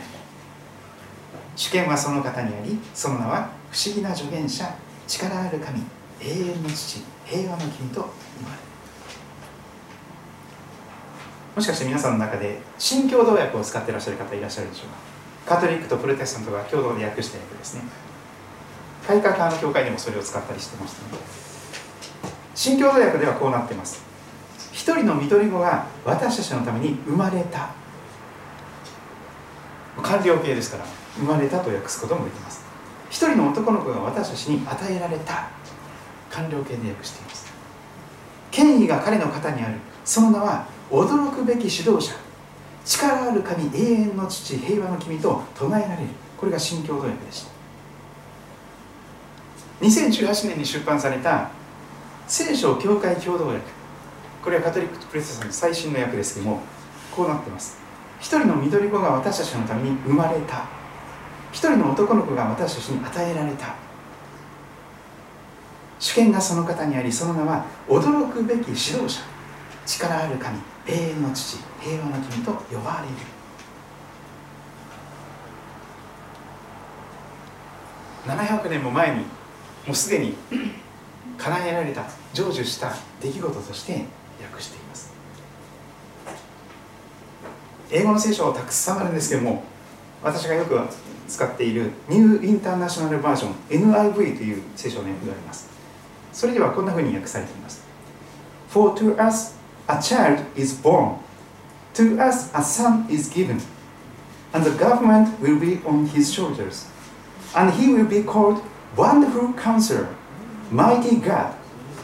[1.57, 4.77] 主権はその方にありその名は不思議な助言者
[5.07, 5.81] 力ある神
[6.21, 8.15] 永遠の父平和の君と言われる。
[11.57, 15.57] もしかして皆さんの中で新共同訳を使っていらっしゃる方いらっしゃるでしょうか？
[15.57, 17.83] カトリックとプロテスタントが共同で訳した訳ですね。
[19.07, 21.23] 改革派の教会でもそれを使ったりしてましたね。
[22.55, 24.03] 新共同訳ではこうなっています。
[24.73, 27.71] 一人の緑子が私たちのために生まれた。
[30.03, 30.85] 完了形ですから
[31.17, 32.65] 生まれたと訳すこともできます。
[33.11, 35.49] 一人の男の子が私たちに与えられた。
[36.31, 37.53] 完了形で訳しています。
[38.51, 39.75] 権威が彼の肩にある。
[40.05, 42.15] その名は驚くべき指導者。
[42.85, 46.09] 力ある神永遠の父平和の君と唱えられる。
[46.37, 47.54] これが新共同訳でした。
[49.81, 51.51] 2018年に出版された
[52.27, 53.61] 聖書教会共同訳。
[54.43, 56.61] これはカトリックプレスさんの最新の訳ですけども
[57.15, 57.79] こうなってます。
[58.21, 60.67] 一人の緑子が私たちのために生まれた。
[61.53, 63.75] 一人の男の子が私たちに与えられた。
[65.99, 69.23] 主権がその方にありその名は驚くべき指導者。
[69.87, 73.15] 力ある神永遠の父平和の君と呼ばれる。
[78.27, 79.25] 700年も前に
[79.87, 80.35] もうすでに
[81.37, 84.05] 叶えられた成就した出来事として
[84.51, 85.13] 訳しています。
[87.91, 89.63] 英語の聖書をたくさんあるんですけども
[90.23, 90.81] 私がよく
[91.29, 95.69] 使っているニューインターナショナルバージョン NIV という聖書の訳があります。
[96.33, 97.85] それではこんなふうに訳されています。
[98.71, 99.55] For to us
[99.87, 101.17] a child is born
[101.95, 103.61] to us a son is given
[104.53, 106.89] and the government will be on his shoulders
[107.55, 108.63] and he will be called
[108.97, 110.09] Wonderful Counselor
[110.71, 111.55] Mighty God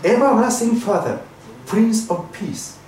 [0.05, 1.21] Everlasting Father
[1.67, 2.79] Prince of Peace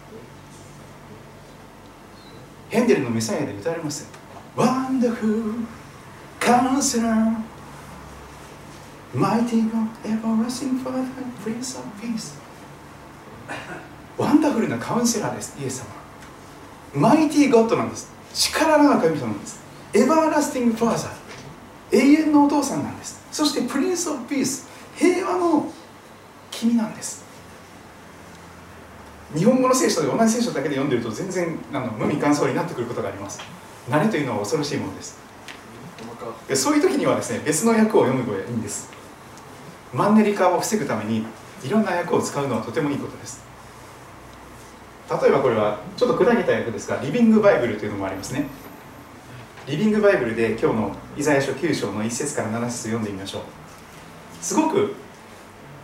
[2.70, 4.10] ヘンデルのメサイアで歌われます
[4.56, 5.66] Wonderful
[6.40, 7.36] Counselor
[9.14, 11.04] Mighty God Everlasting Father
[11.44, 12.34] Prince of Peace
[14.18, 15.84] ワンダフルなカウンセラーですイエス
[16.94, 19.60] 様 Mighty God なんです力のある神様なんです
[19.94, 25.72] Everlasting Father 永遠のお父さんなんですそして Prince of Peace平和の
[26.50, 27.24] 君なんです。
[29.34, 33.40] 日本語の聖書で同じ聖書だけで読んでると全然あの無味乾燥になってくることがあります。
[33.88, 35.18] 慣れというのは恐ろしいものです。
[36.54, 38.90] そういう時にはですね別の訳を読むといいんです。
[39.94, 41.24] マンネリ化を防ぐために
[41.64, 43.42] いろんな訳を使うのはとてもいいことです。
[45.10, 48.46] 例えばこれはちょっと砕けた訳ですがリビングバイブルというのもありますね。
[49.66, 53.42] リビングバイブルで今日のイザヤ書9章の1節から7節読んでみましょう。
[54.40, 54.96] すごく、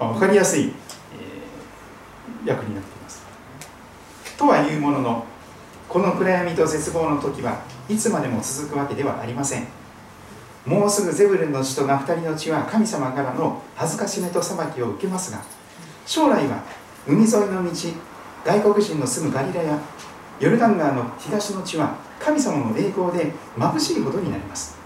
[0.00, 0.72] まあ、分かりやすい、
[2.44, 3.24] えー、訳になっています。
[4.36, 5.24] とはいうものの
[5.88, 9.66] この暗闇と絶望の時はいつまでも続くわけではありません。
[10.66, 15.40] もうすぐゼブルンの地とナフタリの地は神様からの恥ずかしめと裁きを受けますが
[16.04, 16.62] 将来は
[17.06, 17.70] 海沿いの道
[18.44, 19.78] 外国人の住むガリラや
[20.40, 24.78] ヨルダン川の東の地は神様の栄光で眩しいほどになります。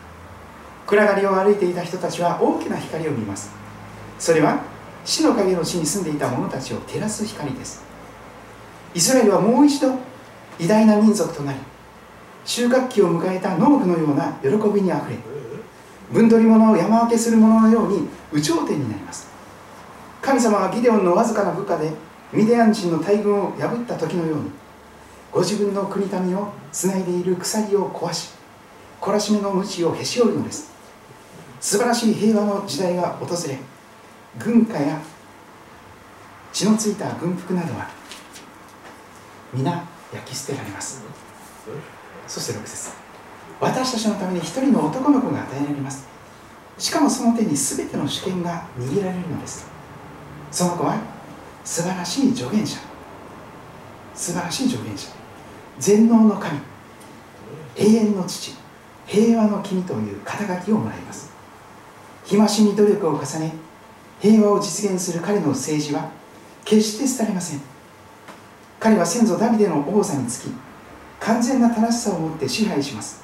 [0.87, 3.51] 暗がりを歩いていた人たちは大きな光を見ます。
[4.19, 4.63] それは
[5.05, 7.83] 死の影の地に住んでいた者たちを照らす光です。
[8.95, 9.95] イスラエルはもう一度
[10.59, 11.59] 偉大な民族となり
[12.45, 15.17] 収穫期を迎えた農夫のような喜びにあふれ
[16.13, 19.29] 分取り物を山分けする者のように有頂天になります。
[20.21, 21.91] 神様はギデオンのわずかな部下で
[22.33, 24.51] ミディアン人の大軍を破った時のように
[25.33, 28.31] ご自分の国民をつないでいる鎖を壊し
[29.01, 30.71] 懲らしめの鞭をへし折るのです。
[31.61, 33.59] 素晴らしい平和の時代が訪れ
[34.39, 35.01] 軍歌や
[36.53, 37.89] 血のついた軍服などは
[39.55, 41.03] 皆焼き捨てられます。
[42.27, 42.91] そして6節。
[43.61, 46.07] 私たちのために一人の男の子が与えられます。
[46.79, 49.67] しかもその手に全ての主権が握られるのです。
[50.51, 50.99] その子は
[51.65, 52.79] 素晴らしい助言者。
[54.15, 55.22] 素晴らしい助言者。
[55.79, 56.59] 全能の神
[57.77, 58.55] 永遠の父
[59.07, 61.33] 平和の君という肩書きをもらいます。
[62.25, 63.53] 日増しに努力を重ね
[64.21, 66.11] 平和を実現する彼の政治は
[66.65, 67.61] 決して廃れません。
[68.79, 70.49] 彼は先祖ダビデの王座につき
[71.21, 73.23] 完全な正しさを持って支配します。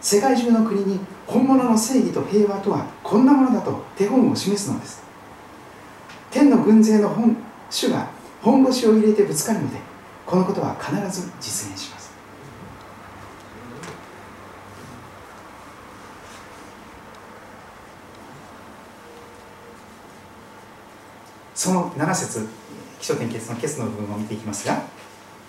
[0.00, 5.02] 世界中の国に本物の正義と平和とはこんなものだと手本を示すのです。
[6.30, 7.36] 天の軍勢の本
[7.70, 8.08] 主が
[8.42, 9.78] 本腰を入れてぶつかるので
[10.26, 12.04] このことは必ず実現します。
[21.54, 22.46] その7節
[22.98, 24.82] 基礎点結の結の部分を見ていきますが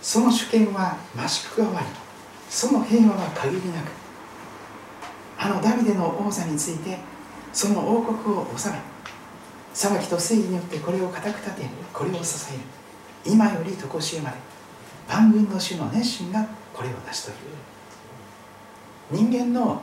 [0.02, 1.86] その主権は増し加わり
[2.50, 3.92] その平和は限りなく
[5.38, 7.00] あのダビデの王座について
[7.52, 8.80] その王国を治め
[9.74, 14.55] 裁きと正義によってこれを固く立てこれを支える今より常しえまで。
[15.08, 17.34] 万軍の主の熱心がこれを成し遂
[19.12, 19.30] げる。
[19.30, 19.82] 人間の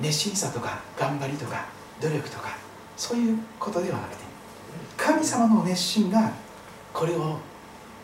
[0.00, 1.66] 熱心さとか頑張りとか
[2.00, 2.56] 努力とか
[2.96, 4.22] そういうことではなくて
[4.96, 6.32] 神様の熱心が
[6.92, 7.38] これを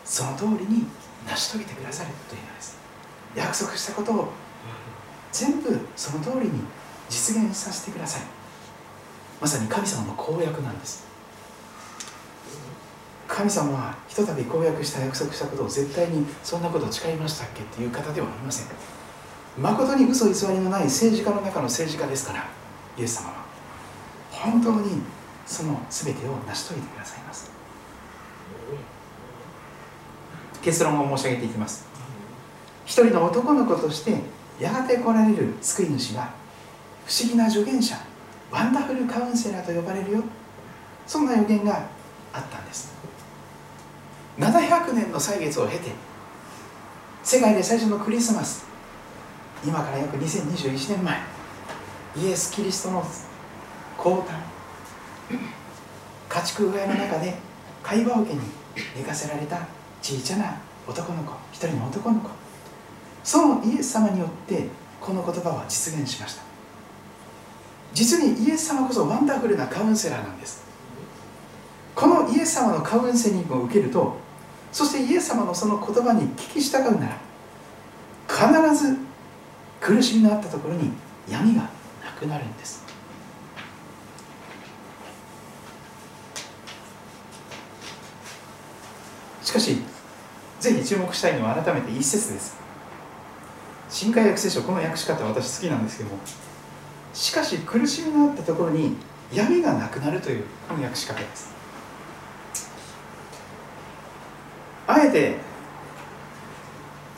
[0.05, 0.85] その通りに
[1.27, 2.77] 成し遂げてくださるというのです。
[3.35, 4.31] 約束したことを
[5.31, 6.61] 全部その通りに
[7.09, 8.21] 実現させてください。
[9.41, 11.05] まさに神様の公約なんです。
[13.27, 18.67] 神様はひとたび公約した約束したことを絶対にそんなこと誓いましたっけっていう方ではありません。
[19.61, 22.47] 誠に嘘偽りのない政治家の中の政治家ですから
[22.97, 23.45] イエス様は
[24.31, 25.01] 本当に
[25.45, 27.51] その全てを成し遂げてくださいます。
[30.61, 31.85] 結論を申し上げていきます。
[32.85, 34.21] 一人の男の子として
[34.59, 36.33] やがて来られる救い主は
[37.05, 37.95] 不思議な助言者
[38.51, 40.23] ワンダフルカウンセラーと呼ばれるよ。
[41.05, 41.85] そんな予言が
[42.33, 42.95] あったんです。
[44.39, 45.91] 700年の歳月を経て
[47.23, 48.65] 世界で最初のクリスマス
[49.65, 51.19] 今から約2021年前
[52.17, 53.03] イエス・キリストの
[53.97, 54.35] 降誕
[56.29, 57.33] 家畜小屋の中で
[57.81, 58.39] 会話桶に
[58.95, 59.67] 寝かせられた
[60.01, 60.57] 小さな
[60.87, 62.29] 男の子一人の男の子
[63.23, 64.67] そのイエス様によって
[65.01, 66.43] この言葉は実現しました。
[67.93, 70.63] 実にイエス様こそワンダフルなカウンセラーなんです。
[71.95, 74.17] このイエス様のカウンセリングを受けると
[74.71, 77.17] そしてイエス様のその言葉に聞き従うなら
[78.27, 78.97] 必ず
[79.79, 80.91] 苦しみのあったところに
[81.29, 81.69] 闇がな
[82.19, 82.85] くなるんです。
[89.43, 89.77] しかし
[90.59, 92.57] ぜひ注目したいのは改めて一節です。
[93.89, 96.17] 新海訳聖書この訳し方私好きなんですけども
[97.13, 98.95] しかし苦しみのあったところに
[99.33, 101.56] 闇がなくなるというこの訳し方です。
[104.87, 105.35] あえて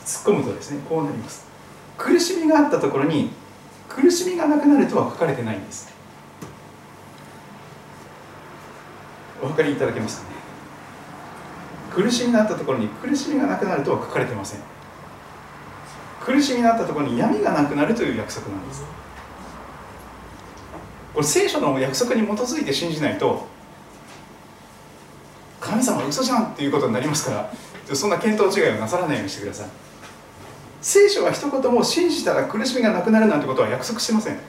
[0.03, 1.47] 突っ込むとですねこうなります。
[1.97, 3.32] 苦しみがあったところに
[3.88, 5.93] 苦しみがなくなるとは書かれてないんです。
[9.41, 10.36] お分かりいただけますかね。
[11.91, 14.59] 苦しみがあったところに苦しみがなくなるとは書かれてません。
[16.22, 18.84] 苦しみがあったところに闇がなくなるという約束なんです。
[21.13, 23.47] これ聖書の約束に基づいて信じないと
[26.10, 29.68] 嘘じゃんっていうことになりますからそんな見当違いをなさらないようにしてください。
[30.82, 34.39] 聖書は一言も信じたら苦しみがなくなるなんてことは約束してません。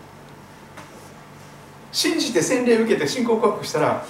[1.92, 4.04] 信じて洗礼を受けて信仰告白したら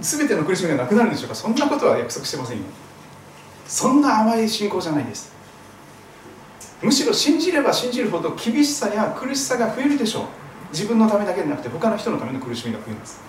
[0.00, 1.34] 全ての苦しみがなくなるんでしょうか。
[1.34, 2.64] そんなことは約束してませんよ。
[3.66, 5.32] そんな甘い信仰じゃないです。
[6.82, 10.24] むしろ信じれば信じるほど厳しさや苦しさが増えるでしょう。
[10.72, 13.20] 自分のためだけでなくて他の人のための苦しみが増えるんです。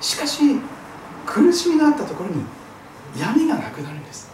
[0.00, 0.58] しかし
[1.26, 2.42] 苦しみがあったところに
[3.18, 4.30] 闇がなくなるんです。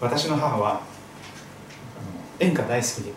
[0.00, 0.82] 私の母は
[2.38, 3.14] 演歌大好きで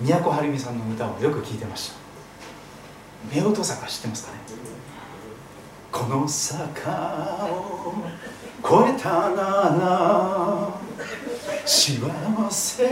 [0.00, 1.94] 都はるみさんの歌をよく聴いてました。
[3.40, 4.38] 夫婦坂知ってますかね？
[5.92, 7.94] この坂を
[8.64, 9.42] 越えたな
[9.78, 10.74] ら
[11.64, 12.00] 幸
[12.50, 12.84] せ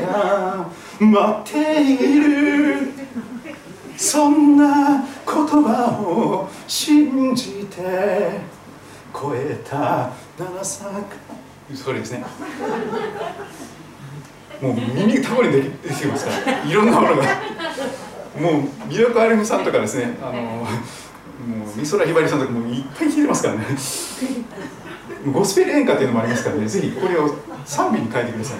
[0.00, 0.68] が
[0.98, 2.99] 待っている。
[4.00, 8.40] そんな言葉を信じて
[9.14, 11.02] 越えた七坂
[11.74, 12.24] それですね。
[14.62, 16.64] もう耳たぶりで出てきますから。
[16.64, 17.22] いろんなものが。
[18.40, 20.16] もう宮古あるみさんとかですね。
[20.22, 20.66] あのもう
[21.78, 23.66] 美空ひばりさんとかもいっぱい聞いてますからね。
[25.30, 26.66] ゴスペル演歌っていうのもありますからね。
[26.66, 27.36] ぜひこれを
[27.66, 28.58] 賛美に変えてください。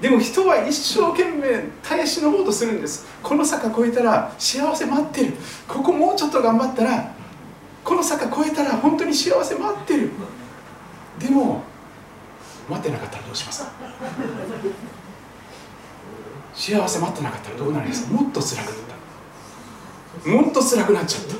[0.00, 3.06] でも人は一生懸命耐え忍ぼうとするんです。
[3.22, 5.32] この坂越えたら幸せ待ってる。
[5.66, 7.14] ここもうちょっと頑張ったら
[7.82, 10.10] この坂越えたら本当に幸せ待ってる。
[11.18, 11.62] でも
[12.68, 13.62] 待ってなかったらどうします？
[13.62, 13.70] か
[16.54, 18.06] 幸せ待ってなかったらどうなります？
[18.06, 18.76] かもっと辛くなっ
[20.24, 20.28] た。
[20.28, 21.34] もっと辛くなっちゃった。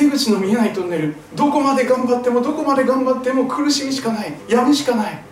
[0.00, 1.14] 出口の見えないトンネル。
[1.34, 4.34] どこまで頑張ってもどこまで頑張っても苦しみしかない。
[4.48, 5.22] 闇しかない。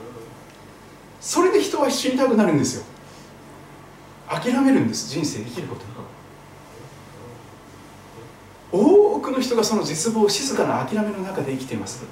[1.23, 2.85] それで人は死にたくなるんですよ。
[4.29, 5.83] 諦めるんです人生生きること
[8.73, 12.03] 多くの人がその絶望静かな諦めの中で生きています。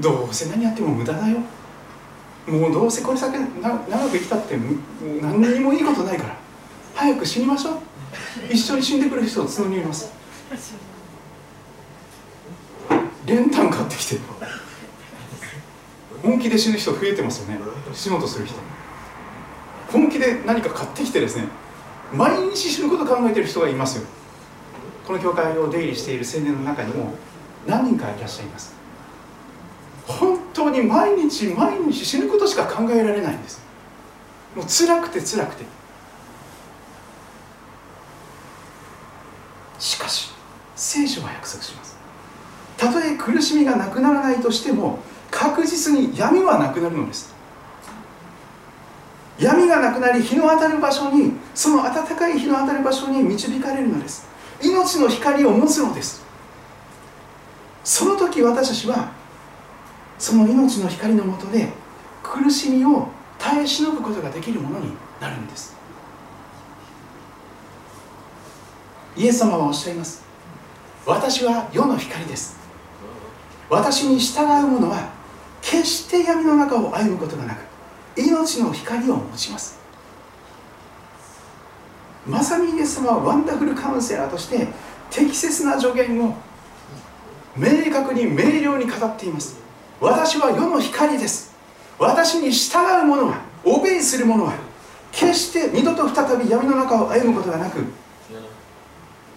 [0.00, 1.38] どうせ何やっても無駄だよ。
[2.46, 4.58] もうどうせこれ先長く生きたって
[5.20, 6.36] 何にもいいことないから。
[6.94, 7.78] 早く死にましょう。
[8.50, 10.10] 一緒に死んでくれる人を募ります。
[13.26, 14.16] 練炭買ってきて
[16.22, 17.60] 本気で死ぬ人増えてますよね。
[17.94, 18.56] 死のうとする人。
[19.92, 21.44] 本気で何か買ってきてですね。
[22.12, 24.04] 毎日死ぬこと考えてる人がいますよ。
[25.06, 27.14] この教会を出入りしている青年の中にも
[27.66, 28.74] 何人かいらっしゃいます。
[30.06, 33.62] 本当に毎日毎日死ぬことしか考えられないんです。
[34.56, 35.64] もう辛くて辛くて。
[39.78, 40.32] しかし
[40.74, 41.96] 聖書は約束します。
[42.76, 44.98] たとえ苦しみがなくならないとしても
[45.30, 47.34] 確実に闇はなくなるのです。
[49.38, 54.26] 闇がなくなり日の当たる場所にその暖かい日の当たる場所に導かれるのです。
[54.62, 56.22] 命の光を持つのです。
[57.84, 59.12] その時私たちは
[60.18, 61.68] その命の光のもとで
[62.22, 63.08] 苦しみを
[63.38, 65.76] 耐え忍ぶことができるものになるんです。
[69.16, 70.22] イエス様はおっしゃいます。
[71.06, 72.56] 私は世の光です。
[73.70, 75.17] 私に従う者は
[75.60, 77.58] 決して闇の中を歩むことがなく
[78.16, 79.78] 命の光を持ちます。
[82.26, 84.68] まさにイエス様はワンダフルカウンセラーとして
[85.10, 86.34] 適切な助言を
[87.56, 89.56] 明確に明瞭に語っています。
[90.00, 91.54] 私は世の光です。
[91.98, 94.54] 私に従う者はオベイする者は
[95.10, 97.78] 決して二度と再び闇の中を歩むことがなく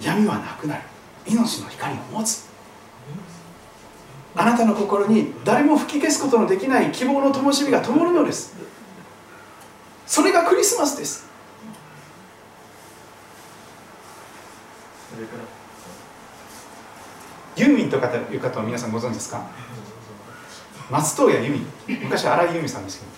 [0.01, 0.81] 闇はなくなる。
[1.25, 2.50] 命の光を持つ。
[4.35, 8.53] あなたの心に誰も吹き消すことのできない希望の灯火が灯るのです。
[10.07, 11.29] それがクリスマスです。
[17.57, 19.45] ユーミンとかいう方は皆さんご存知ですか？
[20.89, 21.53] 松任谷由
[21.87, 21.99] 実。
[22.03, 23.11] 昔荒井由実さんですけど。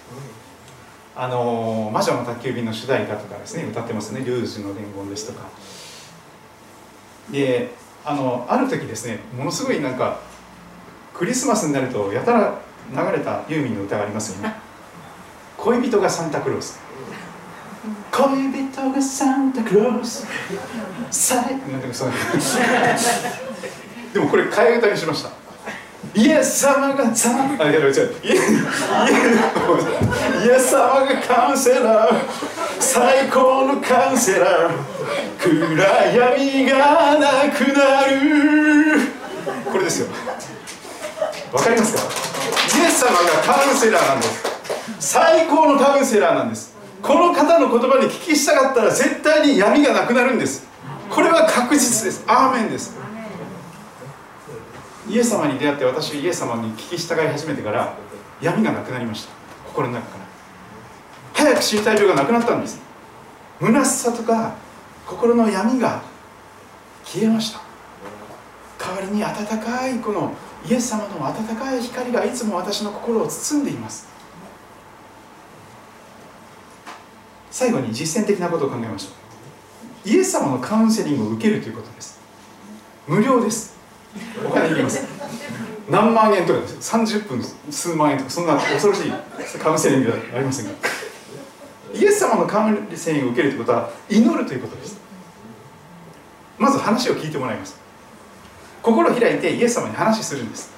[1.15, 5.45] あの魔女の宅急便の主題歌とかですね歌ってますね「ルージュの伝言」ですとか。
[7.29, 7.71] で
[8.03, 10.19] あのある時ですねものすごいなんか
[11.23, 12.59] クリスマスになるとやたら
[12.91, 14.55] 流れたユーミンの歌がありますよね。
[15.55, 16.81] 恋人がサンタクロース。
[18.11, 20.27] 恋人がサンタクロース。
[21.09, 21.57] さい。
[21.71, 22.11] なんかそう
[24.13, 25.29] でもこれ替え歌にしました。
[26.13, 27.91] イエス様がサンあいや違う。
[28.25, 28.35] イエ
[30.59, 32.15] ス様がカウンセラー。
[32.81, 34.73] 最高のカウンセラー。
[35.39, 38.99] 暗闇がなくなる。
[39.71, 40.07] これですよ
[41.53, 42.01] わかりますか？
[42.79, 44.43] イエス様がカウンセラーなんです。
[44.99, 46.75] 最高のカウンセラーなんです。
[47.03, 50.65] この方の言葉に聞き従ったら絶対に闇がなくなるんです。
[51.11, 52.23] これは確実です。
[52.27, 52.97] アーメンです。
[55.07, 57.93] イエス様に出会って私イエス様に聞き従い始めてから
[58.41, 59.31] 闇がなくなりました。
[59.67, 60.23] 心の中から。
[61.35, 62.81] 早く死にたい病がなくなったんです。
[63.59, 64.55] 虚しさとか
[65.05, 66.01] 心の闇が
[67.05, 67.61] 消えました。
[68.79, 70.33] 代わりに温かいこの
[70.65, 74.07] イエス様の温かい光がいつも私の心を包んでいます。
[77.51, 79.09] 最後に実践的なことを考えましょ
[80.07, 80.09] う。
[80.09, 82.19] イエス様のカウンセリングを受けるということです。
[83.07, 83.75] 無料です。
[84.45, 85.05] お金いります
[85.89, 86.95] 何万円とかです。
[86.95, 89.11] 30分数万円とかそんな恐ろしい
[89.59, 90.71] カウンセリングではありませんが。
[91.93, 94.97] イエス様のカウンセリングを受けるということは祈るということです。
[96.57, 97.82] まず話を聞いてもらいます。
[98.83, 100.71] 心を開いてイエス様に話するんです。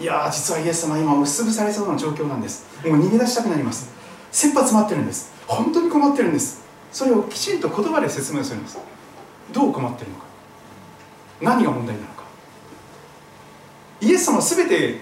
[0.00, 2.66] いや実はイエス様今押しつぶされそうな状況なんです。
[2.84, 3.88] もう逃げ出したくなります。
[4.32, 5.32] 切羽詰まってるんです。
[5.46, 6.60] 本当に困ってるんです。
[6.90, 8.78] それをきちんと言葉で説明するんです。
[9.52, 10.24] どう困ってるのか。
[11.40, 12.24] 何が問題なのか。
[14.00, 14.98] イエス様は全て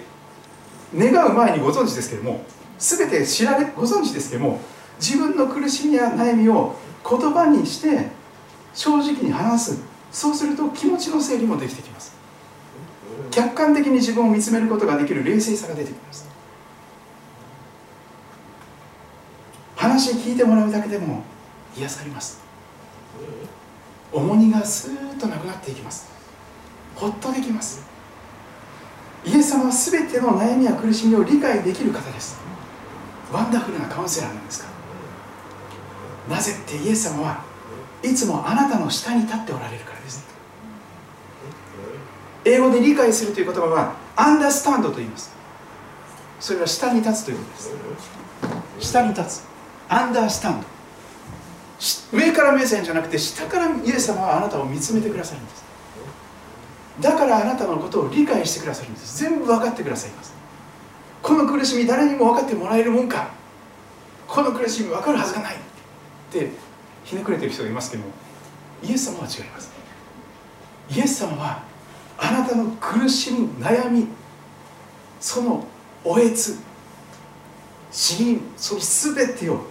[0.95, 2.43] 願う前にご存知ですけども
[2.79, 4.61] 全て知られご存知ですけども
[5.01, 6.77] 自分の苦しみや悩みを
[7.09, 8.09] 言葉にして
[8.75, 9.79] 正直に話す。
[10.11, 12.18] そうすると気持ちの整理もできてきます。
[13.31, 16.29] 客観的に自分を見つめることができる冷静さが出てきます。
[19.77, 21.23] 話聞いてもらうだけでも
[21.77, 22.41] 癒されます。
[24.13, 26.11] 重荷がスーッとなくなっていきます。
[26.95, 27.87] ほっとできます。
[29.25, 32.39] イエス様は全ての悩みや苦しみを理解できる方です。
[33.33, 34.69] ワンダフルなカウンセラーなんですか
[36.29, 36.37] ら。
[36.37, 37.45] なぜってイエス様は
[38.03, 39.98] いつもあなたの下に立っておられるから。
[42.49, 45.31] 英語で理解するという言葉はアンダースタンドと言います。
[46.41, 47.57] それは下に立つということで
[48.81, 48.91] す。
[48.91, 49.43] 下に立つ。
[49.89, 50.67] アンダースタンド
[52.13, 55.65] 上から目線じゃなくて下からイエス様はあなたを見つめてくださるんです。
[57.01, 59.19] だからあなたのことを理解してくださるんです。
[59.19, 60.35] 全部分かってくださいます。
[61.23, 63.31] この苦しみ誰にも分かってもらえるもんか。
[64.27, 65.55] この苦しみ分かるはずがない。
[65.55, 65.59] っ
[66.33, 66.51] て
[67.05, 68.05] ひねくれてる人がいますけど
[68.83, 69.71] イエス様は違います。
[70.91, 71.63] イエス様は
[72.19, 74.09] あなたの苦しみ悩み
[75.21, 75.65] その
[76.05, 76.59] おえつ
[77.91, 79.65] 死因その全てを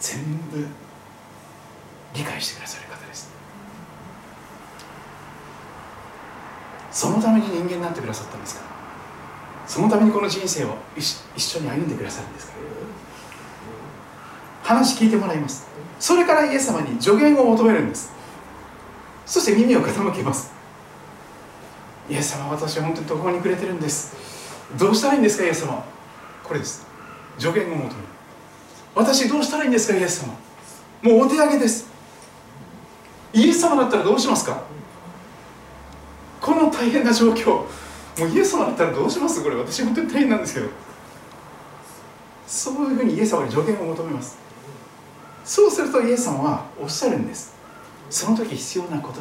[0.00, 0.20] 全
[0.52, 0.66] 部
[2.14, 3.30] 理解してくださる方です。
[6.90, 8.62] そのために人間になってくださったんですか？
[9.66, 12.52] そのためにこの人生を一緒に歩んでくださるんですか？
[14.62, 15.68] 話聞いてもらいます。
[16.00, 18.12] それからイエス様に助言を求めるんです。
[19.28, 20.50] そして耳を傾けます。
[22.08, 24.16] イエス様私は本当に途方に暮れてるんです。
[24.78, 25.84] どうしたらいいんですかイエス様。
[26.42, 26.86] これです。
[27.38, 27.94] 助言を求める。
[28.94, 30.32] 私どうしたらいいんですかイエス様。
[31.02, 31.86] もうお手上げです。
[33.34, 34.62] イエス様だったらどうしますか。
[36.40, 37.50] この大変な状況。
[37.50, 37.66] も
[38.20, 39.42] うイエス様だったらどうします？
[39.42, 40.68] これ私本当に大変なんですけど。
[42.46, 44.38] そういうふうにイエス様に助言を求めます。
[45.44, 47.57] そうするとイエス様はおっしゃるんです。
[48.10, 49.20] その時必要な言葉を語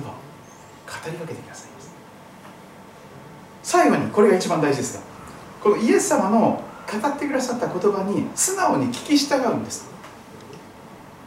[1.06, 1.92] りかけてくださいます。
[3.64, 5.04] 最後にこれが一番大事ですが
[5.62, 6.64] このイエス様の
[7.02, 9.90] 語ってくださった言葉に素直に聞き従うんです。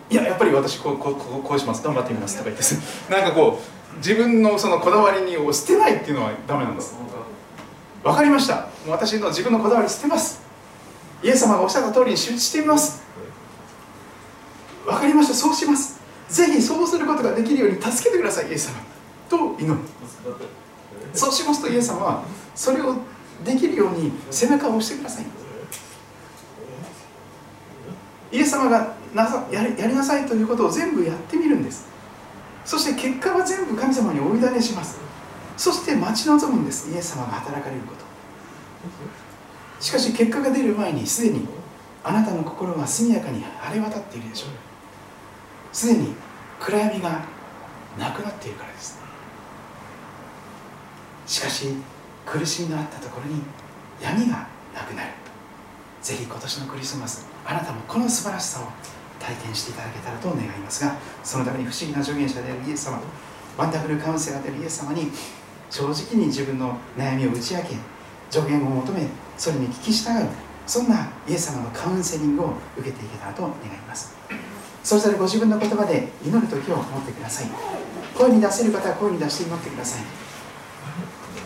[0.09, 1.85] いややっぱり私こうこうこうします。
[1.85, 2.39] 頑張ってみます。
[2.39, 3.61] とか言ってなんかこ
[3.95, 6.97] う自分のそのこだわりにを捨てないっていうのはダメなんです。
[8.03, 8.69] わかりました。
[8.89, 10.41] 私の自分のこだわり捨てます。
[11.23, 13.03] イエス様がおっしゃった通りに集中してみます。
[14.87, 15.35] わかりました。
[15.35, 16.00] そうします
[16.31, 18.49] ぜひそうすることができるように助けてください。
[18.49, 18.91] イエス様
[19.29, 19.79] と祈る
[21.15, 22.25] そうしますとイエス様は
[22.55, 22.97] それを
[23.45, 25.25] できるように背中を押してください
[28.33, 31.89] イエス様がなさやりやりなさいということを全部やってみるんです。
[32.65, 35.01] そして結果は全部神様にお委ねします。
[35.57, 36.93] そして待ち望むんです。
[36.93, 38.05] イエス様が働かれること。
[39.83, 41.49] しかし結果が出る前にすでに
[42.05, 44.51] あなたの心は速やかに晴れ渡っているでしょう。
[45.73, 46.15] すでに
[46.59, 47.23] 暗闇が
[47.99, 48.99] なくなっているからです。
[51.27, 51.67] しかし
[52.27, 53.43] 苦しみのあったところに
[54.01, 55.21] 闇がなくなる。
[56.03, 58.65] ぜひ今年のクリスマスあなたもこの素晴らしさを
[59.21, 63.01] 体験していただけたらと願いますがそのために不思議な助言者であるイエス様
[63.59, 65.11] ワンダフルカウンセラーであるイエス様に
[65.69, 67.69] 正直に自分の悩みを打ち明け
[68.31, 69.07] 助言を求め
[69.37, 70.29] それに聞き従う
[70.67, 73.55] そんなイエス様のカウンセリングを受けていけたらと願い
[73.87, 74.15] ます。
[74.83, 77.47] それぞれご自分の言葉で祈る時を持ってください。
[78.17, 80.03] 声に出せる方は声に出して祈ってください。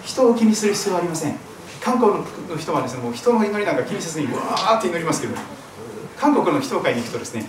[0.05, 1.37] 人を気にする必要はありません。
[1.81, 5.35] 韓国の人はですねもう人の祈りなんか気にせずにわーって祈りますけど
[6.17, 7.45] 韓国の祈祷会に行くとですね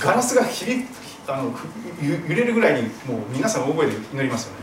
[0.00, 0.86] ガラスがひ
[1.26, 1.52] あの
[2.00, 4.60] 揺れるぐらいにもう皆さん大声で祈りますよね。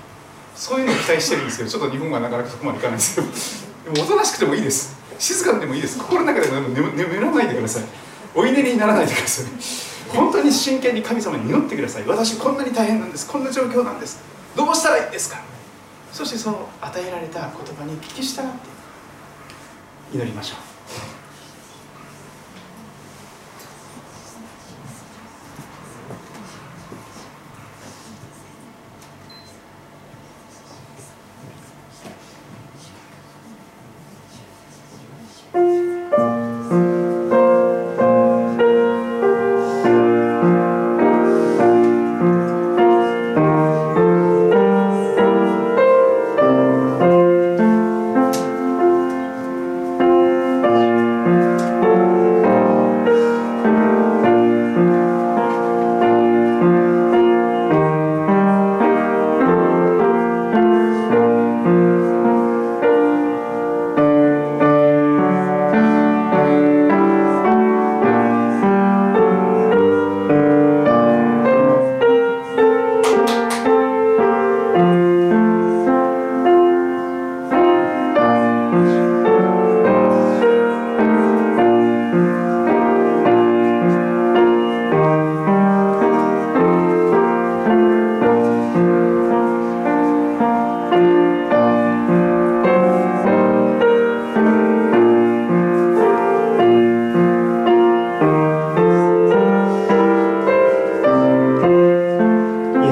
[0.56, 3.16] そういうのを期待してるんですけどちょっと日本はなかなかそこまでいかないんです
[3.84, 4.96] けどでもおとなしくてもいいです。
[5.20, 6.00] 静かでもいいです。
[6.00, 7.84] 心の中で眠眠らないでください。
[8.34, 9.46] お祈りにならないでください。
[10.10, 12.04] 本当に真剣に神様に祈ってください。
[12.06, 13.28] 私こんなに大変なんです。
[13.28, 14.20] こんな状況なんです。
[14.56, 15.42] どうしたらいいですか？
[16.12, 18.50] そしてその与えられた言葉に聞き従って
[20.14, 21.15] 祈りましょう。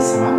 [0.03, 0.32] 様